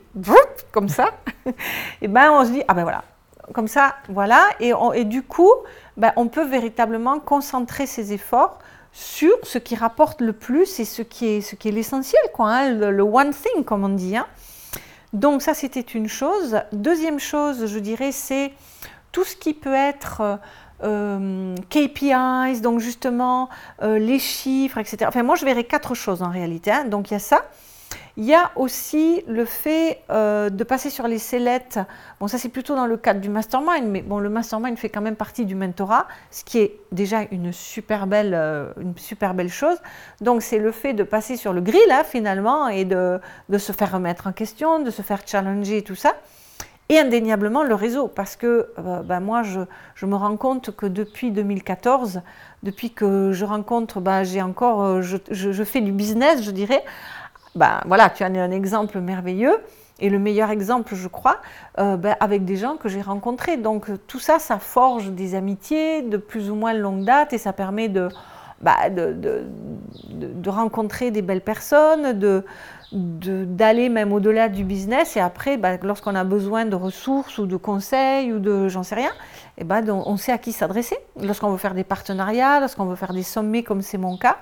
comme 0.73 0.89
ça, 0.89 1.11
et 2.03 2.09
ben 2.09 2.31
on 2.33 2.45
se 2.45 2.51
dit, 2.51 2.63
ah 2.69 2.75
ben 2.75 2.83
voilà, 2.83 3.05
comme 3.53 3.69
ça, 3.69 3.97
voilà, 4.09 4.49
et, 4.61 4.73
et 4.95 5.05
du 5.05 5.23
coup, 5.23 5.53
ben 5.97 6.13
on 6.17 6.29
peut 6.29 6.45
véritablement 6.45 7.19
concentrer 7.21 7.87
ses 7.87 8.13
efforts 8.13 8.59
sur 8.93 9.33
ce 9.43 9.59
qui 9.59 9.75
rapporte 9.75 10.21
le 10.21 10.33
plus 10.33 10.79
et 10.79 10.85
ce 10.85 11.03
qui 11.03 11.27
est, 11.27 11.41
ce 11.41 11.57
qui 11.57 11.69
est 11.69 11.73
l'essentiel, 11.73 12.21
hein, 12.39 12.71
le, 12.71 13.03
one 13.03 13.33
thing, 13.33 13.65
comme 13.65 13.85
on 13.85 13.89
dit. 13.89 14.17
Hein. 14.17 14.27
Donc 15.13 15.43
ça, 15.43 15.55
c'était 15.55 15.81
une 15.81 16.09
chose. 16.09 16.61
Deuxième 16.73 17.19
chose, 17.19 17.67
je 17.67 17.79
dirais, 17.79 18.13
c'est 18.13 18.53
tout 19.11 19.25
ce 19.25 19.35
qui 19.37 19.55
peut 19.55 19.75
être 19.75 20.39
euh, 20.83 21.55
KPIs, 21.71 22.61
donc 22.61 22.81
justement 22.81 23.49
euh, 23.83 23.99
les 23.99 24.19
chiffres, 24.19 24.79
etc. 24.79 25.05
Enfin, 25.07 25.23
moi, 25.23 25.37
je 25.37 25.45
verrais 25.45 25.65
quatre 25.65 25.95
choses 25.95 26.23
en 26.23 26.31
réalité. 26.31 26.71
Hein. 26.71 26.85
Donc, 26.85 27.11
il 27.11 27.15
y 27.15 27.17
a 27.17 27.21
ça. 27.21 27.43
Il 28.17 28.25
y 28.25 28.35
a 28.35 28.51
aussi 28.57 29.23
le 29.27 29.47
fait 29.47 30.01
euh, 30.11 30.51
de 30.51 30.65
passer 30.65 30.91
sur 30.91 31.09
les 31.09 31.19
sellettes. 31.19 31.79
Bon, 32.21 32.29
ça 32.29 32.37
c'est 32.37 32.51
plutôt 32.51 32.75
dans 32.77 32.87
le 32.87 32.99
cadre 32.99 33.21
du 33.21 33.31
mastermind, 33.31 33.87
mais 33.87 34.03
bon, 34.03 34.19
le 34.19 34.29
mastermind 34.29 34.77
fait 34.77 34.91
quand 34.91 35.01
même 35.01 35.17
partie 35.17 35.47
du 35.47 35.55
mentorat, 35.55 36.07
ce 36.31 36.45
qui 36.45 36.59
est 36.59 36.79
déjà 36.91 37.23
une 37.31 37.53
super 37.53 38.07
belle, 38.07 38.35
une 38.79 38.97
super 38.99 39.33
belle 39.33 39.49
chose. 39.49 39.79
Donc, 40.21 40.43
c'est 40.43 40.59
le 40.59 40.73
fait 40.73 40.93
de 40.93 41.05
passer 41.05 41.37
sur 41.37 41.55
le 41.55 41.63
grill, 41.63 41.91
hein, 41.91 42.03
finalement, 42.05 42.69
et 42.69 42.85
de, 42.85 43.19
de, 43.49 43.59
se 43.59 43.73
faire 43.73 43.93
remettre 43.93 44.27
en 44.27 44.33
question, 44.33 44.81
de 44.81 44.91
se 44.91 45.01
faire 45.01 45.21
challenger 45.27 45.79
et 45.79 45.83
tout 45.83 45.95
ça 45.95 46.13
et 46.93 46.99
indéniablement 46.99 47.63
le 47.63 47.75
réseau, 47.75 48.07
parce 48.07 48.37
que 48.37 48.69
euh, 48.79 49.03
ben 49.03 49.21
moi, 49.21 49.43
je, 49.43 50.05
me 50.05 50.15
rends 50.15 50.37
compte 50.37 50.77
que 50.77 50.85
depuis 50.85 51.31
2014, 51.31 52.21
depuis 52.63 52.91
que 52.91 53.33
je 53.33 53.47
rencontre, 53.47 54.01
ben, 54.01 54.25
j'ai 54.25 54.43
encore, 54.43 54.83
euh, 54.83 55.01
je, 55.01 55.65
fais 55.65 55.81
du 55.81 55.91
business, 55.91 56.43
je 56.43 56.51
dirais, 56.51 56.85
ben, 57.55 57.81
voilà, 57.87 58.11
tu 58.11 58.25
en 58.25 58.35
es 58.35 58.39
un 58.39 58.51
exemple 58.51 59.01
merveilleux, 59.01 59.57
et 60.01 60.11
le 60.11 60.19
meilleur 60.19 60.51
exemple, 60.51 60.95
je 60.95 61.09
crois, 61.09 61.39
euh, 61.79 61.97
ben, 61.97 62.15
avec 62.21 62.45
des 62.45 62.57
gens 62.57 62.77
que 62.77 62.91
j'ai 62.91 63.01
rencontrés. 63.01 63.57
Donc 63.57 63.87
tout 64.07 64.21
ça, 64.21 64.39
ça 64.39 64.59
forge 64.59 65.13
des 65.13 65.35
amitiés 65.35 66.03
de 66.03 66.19
plus 66.19 66.51
ou 66.51 66.57
moins 66.57 66.75
longue 66.75 67.05
date, 67.07 67.33
et 67.33 67.39
ça 67.39 67.55
permet 67.55 67.89
de, 67.89 68.11
de, 68.61 70.51
rencontrer 70.51 71.11
des 71.11 71.23
belles 71.23 71.41
personnes, 71.41 72.19
de, 72.19 72.45
d'aller 72.93 73.89
même 73.89 74.13
au-delà 74.13 74.49
du 74.49 74.65
business 74.65 75.17
et 75.17 75.21
après, 75.21 75.57
bah, 75.57 75.77
lorsqu'on 75.83 76.15
a 76.15 76.25
besoin 76.25 76.67
de 76.67 76.77
ressources 76.77 77.39
ou 77.39 77.47
de 77.47 77.57
conseils 77.57 78.33
ou 78.33 78.39
de 78.39 78.69
j'en 78.69 78.83
sais 78.83 78.95
rien, 78.95 79.11
et 79.57 79.63
eh 79.63 79.65
ben, 79.65 79.89
on 79.89 80.17
sait 80.17 80.33
à 80.33 80.39
qui 80.39 80.53
s'adresser. 80.53 80.97
Lorsqu'on 81.21 81.51
veut 81.51 81.59
faire 81.59 81.75
des 81.75 81.85
partenariats, 81.85 82.61
lorsqu'on 82.61 82.85
veut 82.85 82.97
faire 82.97 83.13
des 83.13 83.23
sommets 83.23 83.63
comme 83.63 83.83
c'est 83.83 83.99
mon 83.99 84.17
cas, 84.17 84.37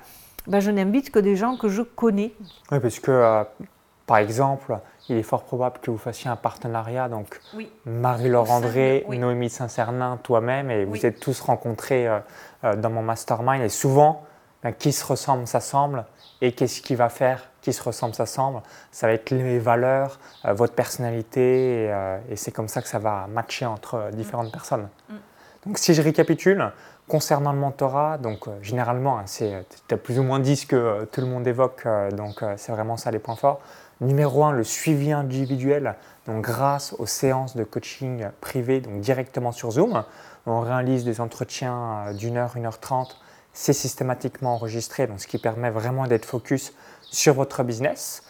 bah, 0.47 0.61
je 0.61 0.71
n'invite 0.71 1.11
que 1.11 1.19
des 1.19 1.37
gens 1.37 1.57
que 1.57 1.69
je 1.69 1.83
connais. 1.83 2.33
Oui, 2.73 2.81
parce 2.81 2.99
que 2.99 3.11
euh, 3.11 3.45
par 4.07 4.19
exemple, 4.19 4.79
il 5.09 5.17
est 5.17 5.23
fort 5.23 5.45
probable 5.45 5.79
que 5.81 5.91
vous 5.91 5.99
fassiez 5.99 6.31
un 6.31 6.37
partenariat. 6.37 7.09
Donc, 7.09 7.41
Marie-Laure 7.85 8.51
André, 8.51 9.05
Noémie 9.09 9.51
Saint-Cernin, 9.51 10.19
toi-même, 10.23 10.71
et 10.71 10.85
vous 10.85 11.05
êtes 11.07 11.21
tous 11.21 11.41
rencontrés 11.41 12.09
euh, 12.09 12.19
euh, 12.65 12.77
dans 12.77 12.91
mon 12.91 13.03
mastermind. 13.03 13.63
Et 13.63 13.69
souvent, 13.69 14.25
ben, 14.63 14.73
qui 14.73 14.93
se 14.93 15.05
ressemble 15.05 15.47
s'assemble, 15.47 16.05
et 16.41 16.53
qu'est-ce 16.53 16.83
qui 16.83 16.95
va 16.95 17.09
faire 17.09 17.50
qui 17.61 17.73
se 17.73 17.83
ressemble 17.83 18.15
s'assemble. 18.15 18.61
Ça 18.93 19.07
va 19.07 19.13
être 19.13 19.31
les 19.31 19.59
valeurs, 19.59 20.19
euh, 20.45 20.53
votre 20.53 20.75
personnalité, 20.75 21.91
et, 22.31 22.37
c'est 22.37 22.51
comme 22.51 22.69
ça 22.69 22.83
que 22.83 22.89
ça 22.89 22.99
va 22.99 23.27
matcher 23.29 23.67
entre 23.67 24.11
différentes 24.13 24.49
mm. 24.49 24.53
personnes. 24.53 24.89
Mm. 25.09 25.15
Donc, 25.67 25.79
si 25.79 25.93
je 25.93 26.01
récapitule, 26.03 26.73
concernant 27.07 27.53
le 27.53 27.59
mentorat, 27.59 28.19
donc 28.19 28.49
généralement, 28.63 29.19
hein, 29.19 29.25
c'est 29.27 29.67
plus 30.03 30.19
ou 30.19 30.23
moins 30.23 30.39
dit 30.39 30.57
ce 30.57 30.65
que 30.65 31.05
tout 31.13 31.21
le 31.21 31.27
monde 31.27 31.47
évoque, 31.47 31.87
donc 32.13 32.43
c'est 32.57 32.73
vraiment 32.73 32.97
ça 32.97 33.11
les 33.11 33.19
points 33.19 33.37
forts. 33.37 33.61
Numéro 34.01 34.45
1, 34.45 34.53
le 34.53 34.65
suivi 34.65 35.13
individuel, 35.13 35.95
donc 36.27 36.43
grâce 36.43 36.95
aux 36.99 37.05
séances 37.05 37.55
de 37.55 37.65
coaching 37.65 38.29
privé, 38.41 38.81
donc 38.81 39.01
directement 39.01 39.53
sur 39.53 39.73
Zoom. 39.73 40.05
On 40.47 40.61
réalise 40.61 41.05
des 41.05 41.21
entretiens 41.21 42.07
euh, 42.07 42.13
d'une 42.15 42.39
heure, 42.39 42.57
une 42.57 42.65
heure 42.65 42.81
trente. 42.81 43.21
C'est 43.53 43.75
systématiquement 43.75 44.55
enregistré, 44.55 45.07
donc 45.07 45.21
ce 45.21 45.27
qui 45.27 45.37
permet 45.37 45.69
vraiment 45.69 46.07
d'être 46.07 46.25
focus 46.25 46.73
sur 47.11 47.35
votre 47.35 47.63
business. 47.63 48.23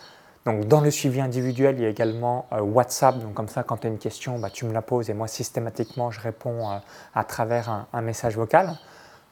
Donc 0.47 0.67
dans 0.67 0.81
le 0.81 0.91
suivi 0.91 1.21
individuel, 1.21 1.77
il 1.79 1.83
y 1.83 1.87
a 1.87 1.89
également 1.89 2.47
euh, 2.53 2.61
WhatsApp. 2.61 3.19
Donc 3.19 3.35
comme 3.35 3.49
ça, 3.49 3.63
quand 3.63 3.79
tu 3.79 3.87
as 3.87 3.91
une 3.91 3.99
question, 3.99 4.39
bah, 4.39 4.49
tu 4.51 4.65
me 4.65 4.73
la 4.73 4.83
poses 4.83 5.11
et 5.11 5.15
moi 5.15 5.29
systématiquement, 5.29 6.11
je 6.11 6.21
réponds 6.21 6.71
euh, 6.71 6.77
à 7.15 7.25
travers 7.25 7.87
un, 7.93 8.01
message 8.01 8.37
vocal. 8.37 8.77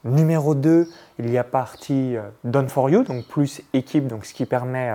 Numéro 0.04 0.54
2, 0.54 0.88
il 1.18 1.30
y 1.30 1.38
a 1.38 1.44
partie 1.44 2.16
euh, 2.16 2.22
Done 2.44 2.68
for 2.68 2.90
You, 2.90 3.02
donc 3.02 3.26
plus 3.26 3.62
équipe, 3.72 4.06
donc 4.06 4.26
ce 4.26 4.34
qui 4.34 4.46
permet 4.46 4.94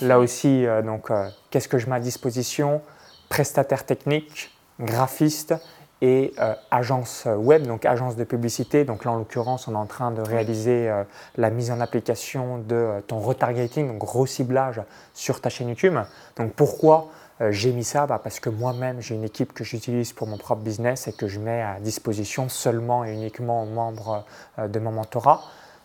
là 0.00 0.18
aussi, 0.18 0.66
donc 0.84 1.10
qu'est-ce 1.50 1.68
que 1.68 1.78
je 1.78 1.88
mets 1.88 1.96
à 1.96 2.00
disposition? 2.00 2.80
Prestataire 3.28 3.84
technique, 3.86 4.50
graphiste 4.80 5.54
et 6.02 6.34
agence 6.70 7.26
web, 7.26 7.66
donc 7.66 7.86
agence 7.86 8.16
de 8.16 8.24
publicité. 8.24 8.84
Donc 8.84 9.04
là, 9.04 9.12
en 9.12 9.16
l'occurrence, 9.16 9.68
on 9.68 9.72
est 9.72 9.76
en 9.76 9.86
train 9.86 10.10
de 10.10 10.20
réaliser 10.20 10.92
la 11.36 11.50
mise 11.50 11.70
en 11.70 11.80
application 11.80 12.58
de 12.58 13.00
ton 13.06 13.20
retargeting, 13.20 13.86
donc 13.86 13.98
gros 13.98 14.26
ciblage 14.26 14.82
sur 15.14 15.40
ta 15.40 15.48
chaîne 15.48 15.68
YouTube. 15.68 15.96
Donc 16.36 16.52
pourquoi 16.54 17.08
euh, 17.42 17.50
j'ai 17.50 17.72
mis 17.72 17.84
ça? 17.84 18.06
Bah, 18.06 18.20
parce 18.22 18.40
que 18.40 18.50
moi-même, 18.50 19.00
j'ai 19.00 19.14
une 19.14 19.24
équipe 19.24 19.52
que 19.52 19.64
j'utilise 19.64 20.12
pour 20.12 20.28
mon 20.28 20.36
propre 20.36 20.62
business 20.62 21.08
et 21.08 21.12
que 21.12 21.26
je 21.26 21.40
mets 21.40 21.62
à 21.62 21.80
disposition 21.80 22.48
seulement 22.48 23.04
et 23.04 23.12
uniquement 23.12 23.62
aux 23.62 23.66
membres 23.66 24.24
euh, 24.58 24.68
de 24.68 24.78
mon 24.78 24.92
mentorat. 24.92 25.42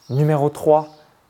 Numéro 0.10 0.50
3, 0.50 0.88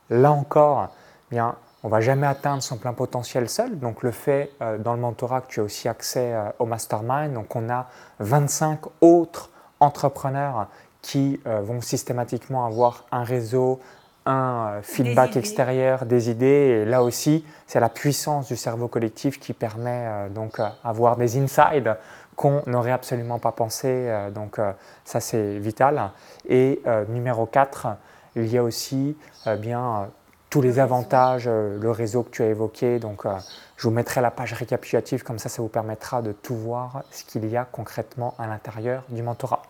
là 0.10 0.32
encore, 0.32 0.90
eh 1.32 1.36
bien, 1.36 1.56
on 1.88 1.90
ne 1.90 1.96
va 1.96 2.02
jamais 2.02 2.28
atteindre 2.28 2.62
son 2.62 2.78
plein 2.78 2.94
potentiel 2.94 3.48
seul. 3.50 3.80
Donc 3.80 4.04
le 4.04 4.12
fait 4.12 4.52
euh, 4.62 4.78
dans 4.78 4.94
le 4.94 5.00
mentorat 5.00 5.42
que 5.42 5.48
tu 5.48 5.60
as 5.62 5.64
aussi 5.64 5.88
accès 5.88 6.36
au 6.60 6.66
mastermind, 6.66 7.34
donc 7.34 7.56
on 7.56 7.70
a 7.70 7.88
25 8.20 8.80
autres 9.02 9.50
entrepreneurs 9.80 10.68
qui 11.02 11.40
vont 11.46 11.80
systématiquement 11.80 12.66
avoir 12.66 13.06
un 13.12 13.24
réseau, 13.24 13.80
un 14.28 14.68
euh, 14.68 14.82
feedback 14.84 15.38
extérieur, 15.38 16.06
des 16.06 16.30
idées. 16.30 16.46
Et 16.82 16.86
là 16.86 17.02
aussi, 17.02 17.46
c'est 17.66 17.80
la 17.80 17.90
puissance 17.90 18.48
du 18.48 18.56
cerveau 18.56 18.88
collectif 18.88 19.40
qui 19.40 19.54
permet 19.54 20.06
euh, 20.06 20.30
donc 20.30 20.58
d'avoir 20.58 21.14
euh, 21.14 21.18
des 21.18 21.38
insides 21.38 21.96
qu'on 22.36 22.62
n'aurait 22.68 22.92
absolument 22.92 23.40
pas 23.40 23.52
pensé. 23.52 24.14
donc 24.36 24.60
ça, 25.06 25.20
c'est 25.20 25.58
vital. 25.58 26.12
Et 26.48 26.84
numéro 27.10 27.48
4, 27.48 27.88
il 28.36 28.46
y 28.46 28.60
a 28.60 28.64
aussi 28.64 29.18
bien 29.58 30.08
tous 30.50 30.62
les 30.62 30.80
avantages, 30.80 31.48
le 31.48 31.92
réseau 31.92 32.24
que 32.24 32.30
tu 32.30 32.44
as 32.44 32.48
évoqué. 32.48 33.00
Donc 33.00 33.26
je 33.78 33.84
vous 33.88 33.94
mettrai 33.94 34.22
la 34.22 34.32
page 34.32 34.54
récapitulative, 34.54 35.24
comme 35.24 35.40
ça, 35.40 35.50
ça 35.50 35.62
vous 35.62 35.68
permettra 35.68 36.22
de 36.22 36.32
tout 36.32 36.56
voir 36.56 37.04
ce 37.12 37.24
qu'il 37.24 37.46
y 37.48 37.58
a 37.58 37.66
concrètement 37.66 38.34
à 38.40 38.48
l'intérieur 38.48 39.04
du 39.10 39.22
mentorat. 39.22 39.62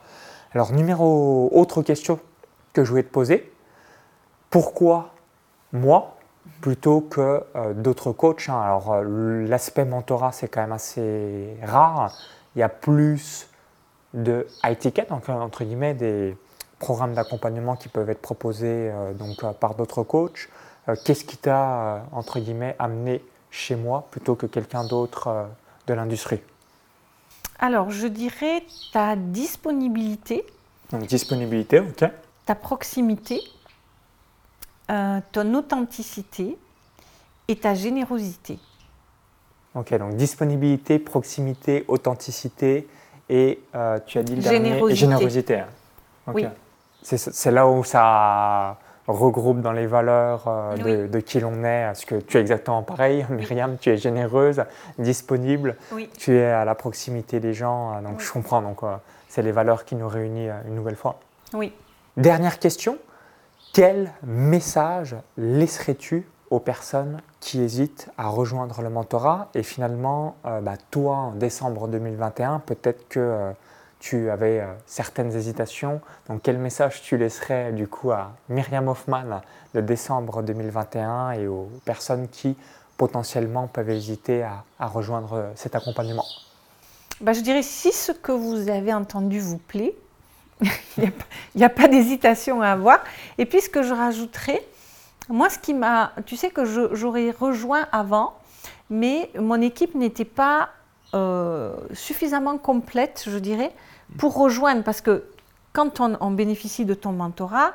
Alors, 0.54 0.72
numéro, 0.72 1.50
autre 1.52 1.82
question 1.82 2.20
que 2.74 2.84
je 2.84 2.90
voulais 2.90 3.04
te 3.04 3.12
poser, 3.12 3.52
pourquoi 4.50 5.14
moi 5.74 6.16
plutôt 6.62 7.02
que 7.02 7.44
euh, 7.56 7.74
d'autres 7.74 8.14
coachs 8.14 8.48
hein? 8.48 8.62
Alors 8.62 8.94
euh, 8.94 9.46
l'aspect 9.46 9.84
mentorat 9.84 10.32
c'est 10.32 10.48
quand 10.48 10.62
même 10.62 10.72
assez 10.72 11.58
rare. 11.64 12.16
Il 12.56 12.60
y 12.60 12.64
a 12.64 12.70
plus 12.70 13.50
de 14.14 14.48
high 14.64 14.78
ticket, 14.78 15.06
donc 15.10 15.28
entre 15.28 15.66
guillemets 15.66 15.94
des 15.94 16.38
programmes 16.80 17.14
d'accompagnement 17.14 17.76
qui 17.76 17.90
peuvent 17.90 18.10
être 18.10 18.22
proposés 18.22 18.90
euh, 18.92 19.14
par 19.60 19.76
d'autres 19.76 20.04
coachs. 20.04 20.48
Qu'est-ce 21.04 21.26
qui 21.26 21.38
t'a 21.38 22.06
entre 22.12 22.40
guillemets 22.40 22.76
amené 22.80 23.24
chez 23.52 23.76
moi 23.76 24.08
plutôt 24.12 24.36
que 24.36 24.46
quelqu'un 24.46 24.86
d'autre 24.86 25.48
de 25.88 25.94
l'industrie? 25.94 26.40
Alors 27.60 27.92
je 27.92 28.08
dirais 28.08 28.64
ta 28.94 29.16
disponibilité. 29.16 30.46
Donc 30.92 31.06
disponibilité, 31.06 31.80
ok. 31.80 32.10
Ta 32.46 32.56
proximité 32.56 33.42
euh, 34.90 35.20
ton 35.34 35.54
authenticité 35.54 36.58
et 37.50 37.56
ta 37.58 37.74
générosité. 37.76 38.58
Ok, 39.76 39.94
donc 39.98 40.16
disponibilité, 40.16 40.98
proximité, 40.98 41.84
authenticité 41.90 42.88
et 43.28 43.60
euh, 43.76 44.00
tu 44.06 44.18
as 44.18 44.24
dit 44.24 44.38
le 44.38 44.42
générosité. 44.42 44.96
générosité. 44.96 45.64
Oui. 46.28 46.46
C'est 47.02 47.52
là 47.52 47.68
où 47.68 47.84
ça 47.84 48.80
regroupe 49.08 49.62
dans 49.62 49.72
les 49.72 49.88
valeurs 49.88 50.46
euh, 50.48 51.08
de, 51.08 51.20
qui 51.20 51.40
l'on 51.40 51.64
est, 51.64 51.86
parce 51.86 52.06
que 52.06 52.16
tu 52.16 52.38
es 52.38 52.42
exactement 52.42 52.84
pareil, 52.84 53.26
Myriam, 53.30 53.78
tu 53.78 53.90
es 53.90 53.98
généreuse, 53.98 54.64
disponible, 55.00 55.76
tu 56.18 56.36
es 56.36 56.46
à 56.46 56.66
la 56.66 56.76
proximité 56.76 57.40
des 57.40 57.54
gens, 57.54 58.02
donc 58.02 58.22
je 58.22 58.32
comprends, 58.32 58.62
donc 58.62 58.80
c'est 59.28 59.42
les 59.42 59.52
valeurs 59.52 59.86
qui 59.86 59.96
nous 59.96 60.08
réunissent 60.08 60.52
une 60.68 60.76
nouvelle 60.76 60.96
fois. 60.96 61.20
Oui. 61.54 61.74
Dernière 62.18 62.60
question, 62.60 62.98
quel 63.74 64.12
message 64.24 65.16
laisserais-tu 65.38 66.28
aux 66.50 66.60
personnes 66.60 67.22
qui 67.40 67.62
hésitent 67.62 68.10
à 68.18 68.28
rejoindre 68.28 68.82
le 68.82 68.90
mentorat? 68.90 69.50
Et 69.54 69.62
finalement, 69.62 70.36
euh, 70.46 70.62
bah, 70.62 70.78
toi, 70.90 71.16
en 71.16 71.32
décembre 71.34 71.88
2021, 71.88 72.60
peut-être 72.60 73.08
que 73.08 73.20
euh, 73.20 73.52
tu 74.00 74.30
avais 74.30 74.60
euh, 74.60 74.74
certaines 74.86 75.34
hésitations. 75.36 76.02
Donc, 76.30 76.42
quel 76.44 76.58
message 76.58 77.02
tu 77.02 77.18
laisserais 77.18 77.72
du 77.72 77.88
coup 77.88 78.12
à 78.12 78.32
Myriam 78.50 78.88
Hoffman 78.88 79.42
de 79.74 79.82
décembre 79.82 80.44
2021 80.44 81.32
et 81.32 81.48
aux 81.48 81.70
personnes 81.86 82.28
qui 82.28 82.56
potentiellement 82.98 83.68
peuvent 83.68 83.90
hésiter 83.90 84.44
à, 84.44 84.88
rejoindre 84.88 85.52
cet 85.56 85.76
accompagnement? 85.76 86.26
Bah, 87.22 87.34
Je 87.34 87.42
dirais 87.42 87.64
si 87.64 87.92
ce 87.92 88.12
que 88.12 88.32
vous 88.32 88.70
avez 88.70 88.94
entendu 88.94 89.40
vous 89.40 89.58
plaît, 89.58 89.96
il 90.98 91.12
n'y 91.56 91.64
a, 91.64 91.70
pas 91.70 91.88
d'hésitation 91.88 92.62
à 92.62 92.70
avoir. 92.70 93.00
Et 93.38 93.46
puis 93.46 93.62
ce 93.62 93.70
que 93.70 93.84
je 93.84 93.94
rajouterais, 93.94 94.64
moi 95.30 95.50
ce 95.50 95.60
qui 95.60 95.74
m'a... 95.74 96.14
Tu 96.26 96.36
sais 96.36 96.50
que 96.50 96.66
j'aurais 96.96 97.32
rejoint 97.32 97.88
avant, 97.92 98.34
mais 98.90 99.30
mon 99.38 99.62
équipe 99.62 99.96
n'était 99.96 100.26
pas 100.26 100.70
euh, 101.14 101.74
suffisamment 101.94 102.58
complète, 102.58 103.26
je 103.28 103.38
dirais, 103.38 103.72
pour 104.18 104.36
rejoindre. 104.36 104.84
Parce 104.84 105.02
que 105.02 105.26
quand 105.74 106.00
on, 106.00 106.32
bénéficie 106.32 106.86
de 106.86 106.94
ton 106.94 107.12
mentorat, 107.12 107.74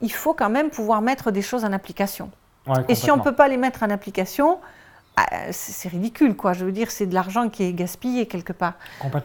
il 0.00 0.12
faut 0.12 0.34
quand 0.34 0.50
même 0.50 0.70
pouvoir 0.70 1.02
mettre 1.02 1.30
des 1.30 1.42
choses 1.42 1.64
en 1.64 1.72
application. 1.72 2.30
Et 2.88 2.94
si 2.94 3.10
on 3.10 3.16
ne 3.16 3.22
peut 3.22 3.34
pas 3.34 3.48
les 3.48 3.56
mettre 3.56 3.82
en 3.82 3.90
application, 3.90 4.58
ah, 5.16 5.26
c'est 5.52 5.90
ridicule, 5.90 6.34
quoi. 6.34 6.54
Je 6.54 6.64
veux 6.64 6.72
dire, 6.72 6.90
c'est 6.90 7.06
de 7.06 7.14
l'argent 7.14 7.50
qui 7.50 7.64
est 7.64 7.72
gaspillé 7.74 8.26
quelque 8.26 8.54
part. 8.54 8.74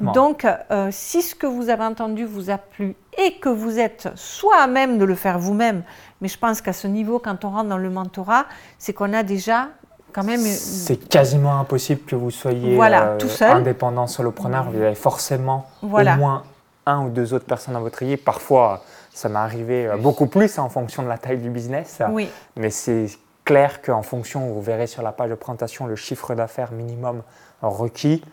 Donc, 0.02 0.46
euh, 0.46 0.90
si 0.92 1.22
ce 1.22 1.34
que 1.34 1.48
vous 1.48 1.70
avez 1.70 1.84
entendu 1.84 2.26
vous 2.26 2.50
a 2.50 2.58
plu 2.58 2.96
et 3.18 3.40
que 3.40 3.48
vous 3.48 3.80
êtes 3.80 4.10
soit 4.16 4.60
à 4.60 4.68
même 4.68 4.98
de 4.98 5.06
le 5.06 5.16
faire 5.16 5.40
vous-même, 5.40 5.84
mais 6.20 6.28
je 6.28 6.38
pense 6.38 6.62
qu'à 6.62 6.74
ce 6.74 6.88
niveau, 6.88 7.20
quand 7.20 7.46
on 7.46 7.52
rentre 7.52 7.70
dans 7.70 7.78
le 7.78 7.90
mentorat, 7.90 8.46
c'est 8.78 8.92
qu'on 8.92 9.14
a 9.14 9.24
déjà 9.24 9.70
quand 10.18 10.24
même. 10.24 10.42
C'est 10.42 10.98
quasiment 10.98 11.60
impossible 11.60 12.02
que 12.02 12.16
vous 12.16 12.32
soyez 12.32 12.76
voilà, 12.76 13.04
euh, 13.04 13.18
tout 13.18 13.30
seul. 13.30 13.52
indépendant, 13.52 14.08
solopreneur. 14.08 14.72
Vous 14.72 14.82
avez 14.82 14.96
forcément 14.96 15.68
au 15.84 15.88
moins 15.88 16.44
un 16.88 17.06
ou 17.06 17.10
deux 17.10 17.36
autres 17.36 17.46
personnes 17.46 17.76
dans 17.76 17.82
votre 17.82 18.02
équipe. 18.02 18.26
Parfois, 18.26 18.82
ça 19.14 19.30
m'est 19.30 19.38
arrivé 19.38 19.86
euh, 19.86 19.98
beaucoup 19.98 20.26
plus 20.26 20.58
hein, 20.58 20.64
en 20.64 20.70
fonction 20.70 21.04
de 21.04 21.08
la 21.08 21.20
taille 21.20 21.38
du 21.38 21.52
business. 21.52 22.02
Oui. 22.10 22.30
Mais 22.56 22.72
c'est 22.72 23.08
clair 23.46 23.82
qu'en 23.84 24.02
fonction, 24.02 24.48
vous 24.48 24.62
verrez 24.62 24.88
sur 24.88 25.04
la 25.04 25.12
page 25.12 25.30
de 25.30 25.36
présentation 25.36 25.86
le 25.86 25.96
chiffre 25.96 26.34
d'affaires 26.34 26.72
minimum 26.72 27.22
requis, 27.62 28.24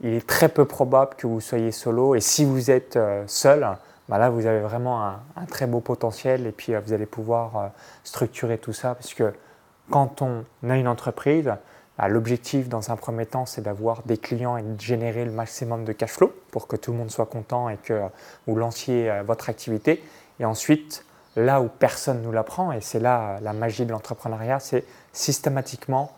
il 0.00 0.14
est 0.14 0.26
très 0.26 0.48
peu 0.48 0.64
probable 0.64 1.14
que 1.16 1.28
vous 1.28 1.40
soyez 1.40 1.70
solo. 1.70 2.16
Et 2.16 2.20
si 2.20 2.44
vous 2.44 2.72
êtes 2.72 2.96
euh, 2.96 3.22
seul, 3.28 3.68
bah 4.08 4.18
là, 4.18 4.28
vous 4.28 4.46
avez 4.46 4.60
vraiment 4.60 5.04
un, 5.06 5.44
très 5.48 5.68
beau 5.68 5.78
potentiel 5.78 6.48
et 6.48 6.52
puis 6.52 6.74
vous 6.74 6.92
allez 6.92 7.06
pouvoir 7.06 7.70
structurer 8.02 8.58
tout 8.58 8.72
ça. 8.72 8.96
Parce 8.96 9.14
que 9.14 9.32
quand 9.92 10.22
on 10.22 10.44
a 10.68 10.76
une 10.76 10.88
entreprise, 10.88 11.54
bah, 11.98 12.08
l'objectif 12.08 12.68
dans 12.68 12.90
un 12.90 12.96
premier 12.96 13.26
temps, 13.26 13.46
c'est 13.46 13.60
d'avoir 13.60 14.02
des 14.02 14.16
clients 14.16 14.56
et 14.56 14.62
de 14.62 14.80
générer 14.80 15.24
le 15.24 15.30
maximum 15.30 15.84
de 15.84 15.92
cash 15.92 16.12
flow 16.12 16.32
pour 16.50 16.66
que 16.66 16.76
tout 16.76 16.90
le 16.92 16.98
monde 16.98 17.10
soit 17.10 17.26
content 17.26 17.68
et 17.68 17.76
que 17.76 18.02
vous 18.46 18.56
lanciez 18.56 19.12
votre 19.26 19.50
activité. 19.50 20.02
Et 20.40 20.44
ensuite, 20.44 21.04
là 21.36 21.60
où 21.60 21.68
personne 21.68 22.20
ne 22.20 22.24
nous 22.24 22.32
l'apprend, 22.32 22.72
et 22.72 22.80
c'est 22.80 22.98
là 22.98 23.38
la 23.42 23.52
magie 23.52 23.84
de 23.84 23.92
l'entrepreneuriat, 23.92 24.58
c'est 24.58 24.84
systématiquement 25.12 26.12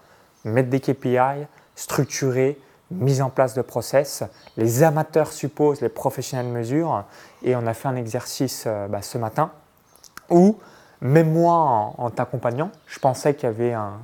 mettre 0.44 0.70
des 0.70 0.80
KPI, 0.80 1.46
structuré, 1.74 2.58
mise 2.90 3.22
en 3.22 3.30
place 3.30 3.54
de 3.54 3.62
process. 3.62 4.22
Les 4.56 4.82
amateurs 4.82 5.32
supposent, 5.32 5.80
les 5.80 5.88
professionnels 5.88 6.46
mesurent. 6.46 7.04
Et 7.42 7.56
on 7.56 7.66
a 7.66 7.74
fait 7.74 7.88
un 7.88 7.96
exercice 7.96 8.64
euh, 8.66 8.86
bah, 8.88 9.02
ce 9.02 9.18
matin 9.18 9.50
où, 10.30 10.58
même 11.04 11.30
moi, 11.30 11.92
en, 11.98 12.10
t'accompagnant, 12.10 12.70
je 12.86 12.98
pensais 12.98 13.34
qu'il 13.34 13.44
y 13.44 13.46
avait 13.46 13.74
un. 13.74 14.00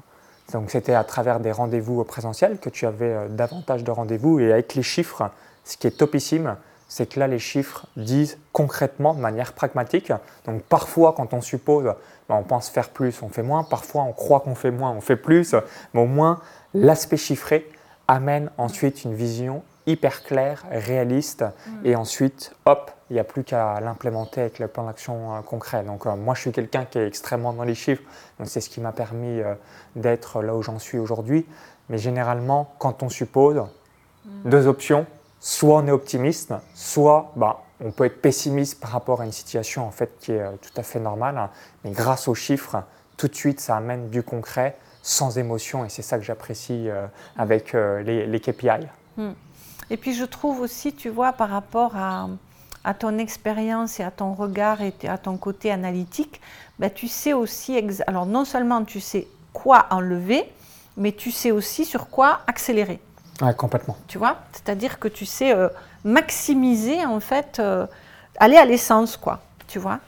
Donc, 0.52 0.70
c'était 0.70 0.94
à 0.94 1.02
travers 1.02 1.40
des 1.40 1.50
rendez-vous 1.50 2.04
présentiels 2.04 2.58
que 2.58 2.68
tu 2.68 2.86
avais 2.86 3.12
euh, 3.12 3.28
davantage 3.28 3.84
de 3.84 3.90
rendez-vous. 3.90 4.38
Et 4.40 4.52
avec 4.52 4.74
les 4.74 4.82
chiffres, 4.82 5.30
ce 5.64 5.76
qui 5.76 5.86
est 5.86 5.92
topissime, 5.92 6.56
c'est 6.88 7.06
que 7.06 7.18
là, 7.18 7.26
les 7.26 7.38
chiffres 7.38 7.86
disent 7.96 8.36
concrètement, 8.52 9.14
de 9.14 9.20
manière 9.20 9.54
pragmatique. 9.54 10.12
Donc, 10.44 10.62
parfois, 10.62 11.14
quand 11.16 11.32
on 11.32 11.40
suppose, 11.40 11.84
bah, 12.28 12.34
on 12.34 12.42
pense 12.42 12.68
faire 12.68 12.90
plus, 12.90 13.22
on 13.22 13.28
fait 13.28 13.42
moins. 13.42 13.62
Parfois, 13.62 14.02
on 14.02 14.12
croit 14.12 14.40
qu'on 14.40 14.54
fait 14.54 14.72
moins, 14.72 14.90
on 14.90 15.00
fait 15.00 15.16
plus. 15.16 15.54
Mais 15.94 16.02
au 16.02 16.06
moins, 16.06 16.40
l'aspect 16.74 17.16
chiffré 17.16 17.66
amène 18.08 18.50
ensuite 18.58 19.04
une 19.04 19.14
vision 19.14 19.62
hyper 19.86 20.22
claire, 20.22 20.64
réaliste, 20.70 21.42
mm. 21.42 21.86
et 21.86 21.96
ensuite, 21.96 22.54
hop, 22.66 22.90
il 23.10 23.14
n'y 23.14 23.20
a 23.20 23.24
plus 23.24 23.44
qu'à 23.44 23.80
l'implémenter 23.80 24.40
avec 24.40 24.58
le 24.58 24.68
plan 24.68 24.86
d'action 24.86 25.34
euh, 25.34 25.40
concret. 25.40 25.82
Donc 25.82 26.06
euh, 26.06 26.14
moi, 26.16 26.34
je 26.34 26.42
suis 26.42 26.52
quelqu'un 26.52 26.84
qui 26.84 26.98
est 26.98 27.06
extrêmement 27.06 27.52
dans 27.52 27.64
les 27.64 27.74
chiffres, 27.74 28.02
donc 28.38 28.48
c'est 28.48 28.60
ce 28.60 28.70
qui 28.70 28.80
m'a 28.80 28.92
permis 28.92 29.40
euh, 29.40 29.54
d'être 29.96 30.42
là 30.42 30.54
où 30.54 30.62
j'en 30.62 30.78
suis 30.78 30.98
aujourd'hui. 30.98 31.46
Mais 31.88 31.98
généralement, 31.98 32.72
quand 32.78 33.02
on 33.02 33.08
suppose, 33.08 33.62
mm. 34.24 34.50
deux 34.50 34.66
options, 34.66 35.06
soit 35.40 35.78
on 35.78 35.86
est 35.86 35.92
optimiste, 35.92 36.54
soit 36.74 37.32
bah, 37.36 37.62
on 37.82 37.90
peut 37.90 38.04
être 38.04 38.20
pessimiste 38.20 38.80
par 38.80 38.90
rapport 38.90 39.22
à 39.22 39.24
une 39.24 39.32
situation 39.32 39.86
en 39.86 39.90
fait 39.90 40.16
qui 40.20 40.32
est 40.32 40.44
tout 40.60 40.72
à 40.76 40.82
fait 40.82 41.00
normale. 41.00 41.48
Mais 41.84 41.90
grâce 41.90 42.28
aux 42.28 42.34
chiffres, 42.34 42.82
tout 43.16 43.26
de 43.26 43.34
suite, 43.34 43.60
ça 43.60 43.76
amène 43.76 44.10
du 44.10 44.22
concret, 44.22 44.76
sans 45.02 45.38
émotion 45.38 45.84
et 45.84 45.88
c'est 45.88 46.02
ça 46.02 46.18
que 46.18 46.24
j'apprécie 46.24 46.88
euh, 46.88 47.06
avec 47.36 47.72
les, 47.72 48.40
KPI. 48.40 48.86
Et 49.90 49.96
puis 49.96 50.14
je 50.14 50.24
trouve 50.24 50.60
aussi, 50.60 50.92
tu 50.92 51.08
vois, 51.08 51.32
par 51.32 51.50
rapport 51.50 51.96
à, 51.96 52.28
ton 52.98 53.18
expérience 53.18 54.00
et 54.00 54.04
à 54.04 54.10
ton 54.10 54.32
regard 54.32 54.80
et 54.80 54.94
à 55.06 55.18
ton 55.18 55.36
côté 55.36 55.70
analytique, 55.70 56.40
bah, 56.78 56.88
tu 56.88 57.08
sais 57.08 57.32
aussi, 57.32 57.78
alors 58.06 58.26
non 58.26 58.44
seulement 58.44 58.84
tu 58.84 59.00
sais 59.00 59.26
quoi 59.52 59.86
enlever, 59.90 60.50
mais 60.96 61.12
tu 61.12 61.30
sais 61.30 61.50
aussi 61.50 61.84
sur 61.84 62.08
quoi 62.08 62.40
accélérer. 62.46 63.00
Ouais, 63.42 63.54
complètement. 63.54 63.96
Tu 64.06 64.18
vois? 64.18 64.38
C'est-à-dire 64.52 64.98
que 64.98 65.08
tu 65.08 65.26
sais 65.26 65.52
euh, 65.52 65.68
maximiser, 66.04 67.04
en 67.04 67.20
fait, 67.20 67.60
aller 68.38 68.56
à 68.56 68.64
l'essence, 68.64 69.16
quoi. 69.16 69.40
Tu 69.66 69.78
vois? 69.78 70.00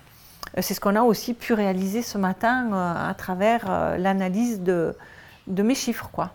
Euh, 0.57 0.63
c'est 0.63 0.75
ce 0.75 0.81
qu'on 0.81 0.97
a 0.97 1.03
aussi 1.03 1.35
pu 1.35 1.55
réaliser 1.55 2.03
ce 2.03 2.19
matin 2.19 2.69
euh, 2.73 3.11
à 3.11 3.15
travers 3.15 3.65
euh, 3.69 3.97
l'analyse 3.97 4.61
de, 4.61 4.95
mes 5.47 5.75
chiffres. 5.75 6.09
Quoi. 6.13 6.31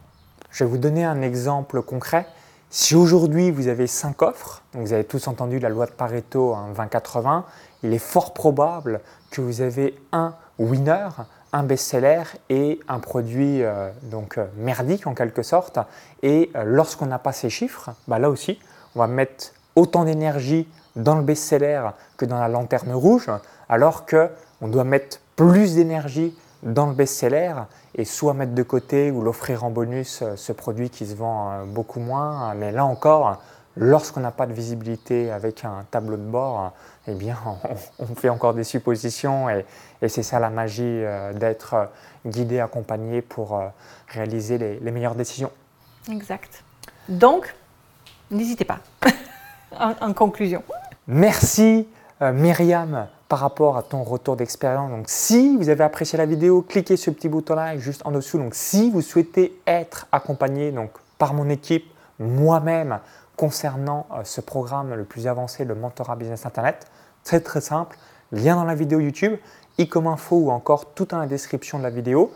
Je 0.52 0.64
vais 0.64 0.70
vous 0.70 0.78
donner 0.78 1.06
un 1.06 1.22
exemple 1.22 1.82
concret. 1.82 2.28
Si 2.70 2.96
aujourd'hui 2.96 3.50
vous 3.50 3.70
avez 3.70 3.88
5 3.88 4.22
offres, 4.24 4.62
vous 4.74 4.92
avez 4.92 5.06
tous 5.06 5.30
entendu 5.30 5.58
la 5.58 5.70
loi 5.70 5.86
de 5.86 5.92
Pareto 5.92 6.54
20-80, 6.76 7.28
hein, 7.28 7.46
il 7.82 7.94
est 7.94 7.98
fort 7.98 8.34
probable 8.34 9.00
que 9.32 9.40
vous 9.40 9.62
avez 9.62 9.98
un 10.12 10.34
winner, 10.60 11.08
un 11.54 11.64
best-seller 11.64 12.24
et 12.50 12.82
un 12.90 13.00
produit 13.00 13.62
donc 14.04 14.38
merdique 14.58 15.08
en 15.08 15.14
quelque 15.14 15.44
sorte. 15.44 15.80
Et 16.24 16.52
lorsqu'on 16.66 17.06
n'a 17.06 17.20
pas 17.20 17.32
ces 17.32 17.50
chiffres, 17.50 17.92
bah 18.10 18.20
là 18.20 18.30
aussi, 18.30 18.60
on 18.96 19.00
va 19.00 19.08
mettre 19.08 19.54
autant 19.78 20.04
d'énergie 20.04 20.68
dans 20.98 21.16
le 21.16 21.24
best-seller 21.24 21.92
que 22.18 22.26
dans 22.26 22.40
la 22.40 22.50
lanterne 22.50 22.92
rouge 22.92 23.30
alors 23.70 24.06
qu'on 24.06 24.68
doit 24.68 24.84
mettre 24.84 25.22
plus 25.38 25.76
d'énergie 25.76 26.38
dans 26.64 26.88
le 26.88 26.94
best-seller 26.94 27.54
et 27.96 28.06
soit 28.06 28.34
mettre 28.34 28.54
de 28.54 28.64
côté 28.64 29.12
ou 29.12 29.22
l'offrir 29.22 29.64
en 29.64 29.70
bonus 29.70 30.22
euh, 30.22 30.36
ce 30.36 30.52
produit 30.52 30.90
qui 30.90 31.06
se 31.06 31.16
vend 31.16 31.52
euh, 31.52 31.64
beaucoup 31.66 32.00
moins. 32.00 32.54
Mais 32.56 32.72
là 32.72 32.86
encore, 32.86 33.42
lorsqu'on 33.76 34.22
n'a 34.22 34.32
pas 34.32 34.46
de 34.46 34.54
visibilité 34.54 35.32
avec 35.32 35.66
un 35.66 35.86
tableau 35.90 36.18
de 36.18 36.22
bord, 36.22 36.74
eh 37.08 37.14
bien, 37.14 37.38
on, 38.00 38.16
fait 38.16 38.30
encore 38.30 38.54
des 38.54 38.64
suppositions 38.64 39.50
et, 39.50 39.66
c'est 40.08 40.24
ça 40.24 40.40
la 40.40 40.50
magie 40.50 40.84
euh, 40.84 41.34
d'être 41.34 41.90
guidé, 42.26 42.60
accompagné 42.60 43.22
pour 43.22 43.62
réaliser 44.08 44.58
les, 44.58 44.80
les 44.80 44.92
meilleures 44.92 45.16
décisions. 45.16 45.52
Exact. 46.12 46.64
Donc, 47.10 47.56
n'hésitez 48.30 48.66
pas. 48.66 48.80
en, 49.80 50.14
conclusion. 50.14 50.62
Merci 51.08 51.88
Myriam 52.20 53.08
par 53.28 53.40
rapport 53.40 53.78
à 53.78 53.84
ton 53.84 54.04
retour 54.04 54.36
d'expérience. 54.36 54.90
Donc 54.90 55.06
si 55.08 55.58
vous 55.58 55.70
avez 55.70 55.84
apprécié 55.84 56.18
la 56.18 56.26
vidéo, 56.26 56.62
cliquez 56.62 56.98
sur 56.98 57.12
le 57.12 57.16
petit 57.16 57.30
bouton-là 57.30 57.78
juste 57.78 58.02
en 58.06 58.12
dessous. 58.12 58.38
Donc 58.38 58.56
si 58.56 58.90
vous 58.90 59.02
souhaitez 59.02 59.60
être 59.68 60.08
accompagné 60.12 60.72
donc, 60.72 60.92
par 61.18 61.34
mon 61.34 61.50
équipe, 61.50 61.86
moi-même, 62.20 63.00
concernant 63.36 64.08
euh, 64.12 64.22
ce 64.24 64.42
programme 64.42 64.94
le 64.94 65.04
plus 65.04 65.28
avancé, 65.28 65.64
le 65.66 65.76
mentorat 65.76 66.16
business 66.16 66.46
internet, 66.46 66.88
très 67.24 67.40
très 67.40 67.62
simple, 67.62 67.98
lien 68.32 68.56
dans 68.56 68.64
la 68.64 68.76
vidéo 68.76 69.00
YouTube, 69.00 69.38
i 69.78 69.88
comme 69.88 70.08
info 70.08 70.38
ou 70.38 70.52
encore 70.52 70.94
tout 70.94 71.06
dans 71.06 71.20
la 71.20 71.28
description 71.28 71.78
de 71.78 71.84
la 71.84 71.90
vidéo. 71.90 72.32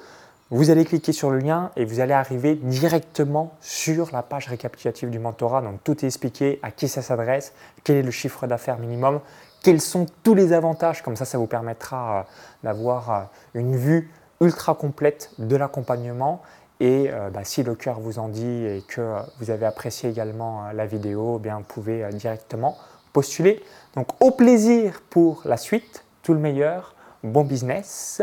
Vous 0.52 0.70
allez 0.70 0.84
cliquer 0.84 1.14
sur 1.14 1.32
le 1.32 1.40
lien 1.40 1.72
et 1.78 1.86
vous 1.86 2.02
allez 2.02 2.14
arriver 2.14 2.56
directement 2.56 3.54
sur 3.62 4.10
la 4.12 4.22
page 4.22 4.48
récapitulative 4.48 5.10
du 5.10 5.18
mentorat. 5.18 5.62
Donc 5.62 5.82
tout 5.84 6.04
est 6.04 6.08
expliqué, 6.08 6.60
à 6.62 6.72
qui 6.72 6.90
ça 6.90 7.02
s'adresse, 7.02 7.54
quel 7.84 7.96
est 7.96 8.04
le 8.04 8.12
chiffre 8.12 8.46
d'affaires 8.48 8.78
minimum, 8.78 9.22
quels 9.62 9.82
sont 9.82 10.06
tous 10.24 10.34
les 10.34 10.54
avantages. 10.54 11.02
Comme 11.02 11.16
ça, 11.16 11.26
ça 11.26 11.38
vous 11.38 11.48
permettra 11.48 12.20
euh, 12.20 12.24
d'avoir 12.64 13.12
euh, 13.12 13.22
une 13.54 13.76
vue 13.76 14.12
ultra 14.40 14.76
complète 14.76 15.32
de 15.38 15.56
l'accompagnement. 15.56 16.42
Et 16.80 17.10
euh, 17.12 17.30
bah, 17.30 17.44
si 17.44 17.64
le 17.64 17.76
cœur 17.76 18.00
vous 18.00 18.20
en 18.20 18.28
dit 18.28 18.66
et 18.66 18.84
que 18.88 19.16
vous 19.40 19.52
avez 19.52 19.66
apprécié 19.66 20.10
également 20.10 20.72
la 20.74 20.86
vidéo, 20.86 21.38
eh 21.40 21.44
bien, 21.44 21.58
vous 21.58 21.64
pouvez 21.64 22.10
directement 22.14 22.78
postuler. 23.14 23.64
Donc 23.96 24.08
au 24.20 24.32
plaisir 24.32 25.02
pour 25.10 25.42
la 25.46 25.58
suite, 25.58 26.06
tout 26.24 26.34
le 26.34 26.40
meilleur, 26.40 26.96
bon 27.24 27.44
business 27.44 28.22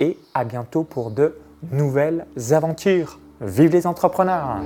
et 0.00 0.18
à 0.32 0.44
bientôt 0.44 0.84
pour 0.84 1.10
de 1.10 1.38
nouvelles 1.70 2.26
aventures. 2.50 3.18
Vive 3.40 3.72
les 3.72 3.86
entrepreneurs 3.86 4.58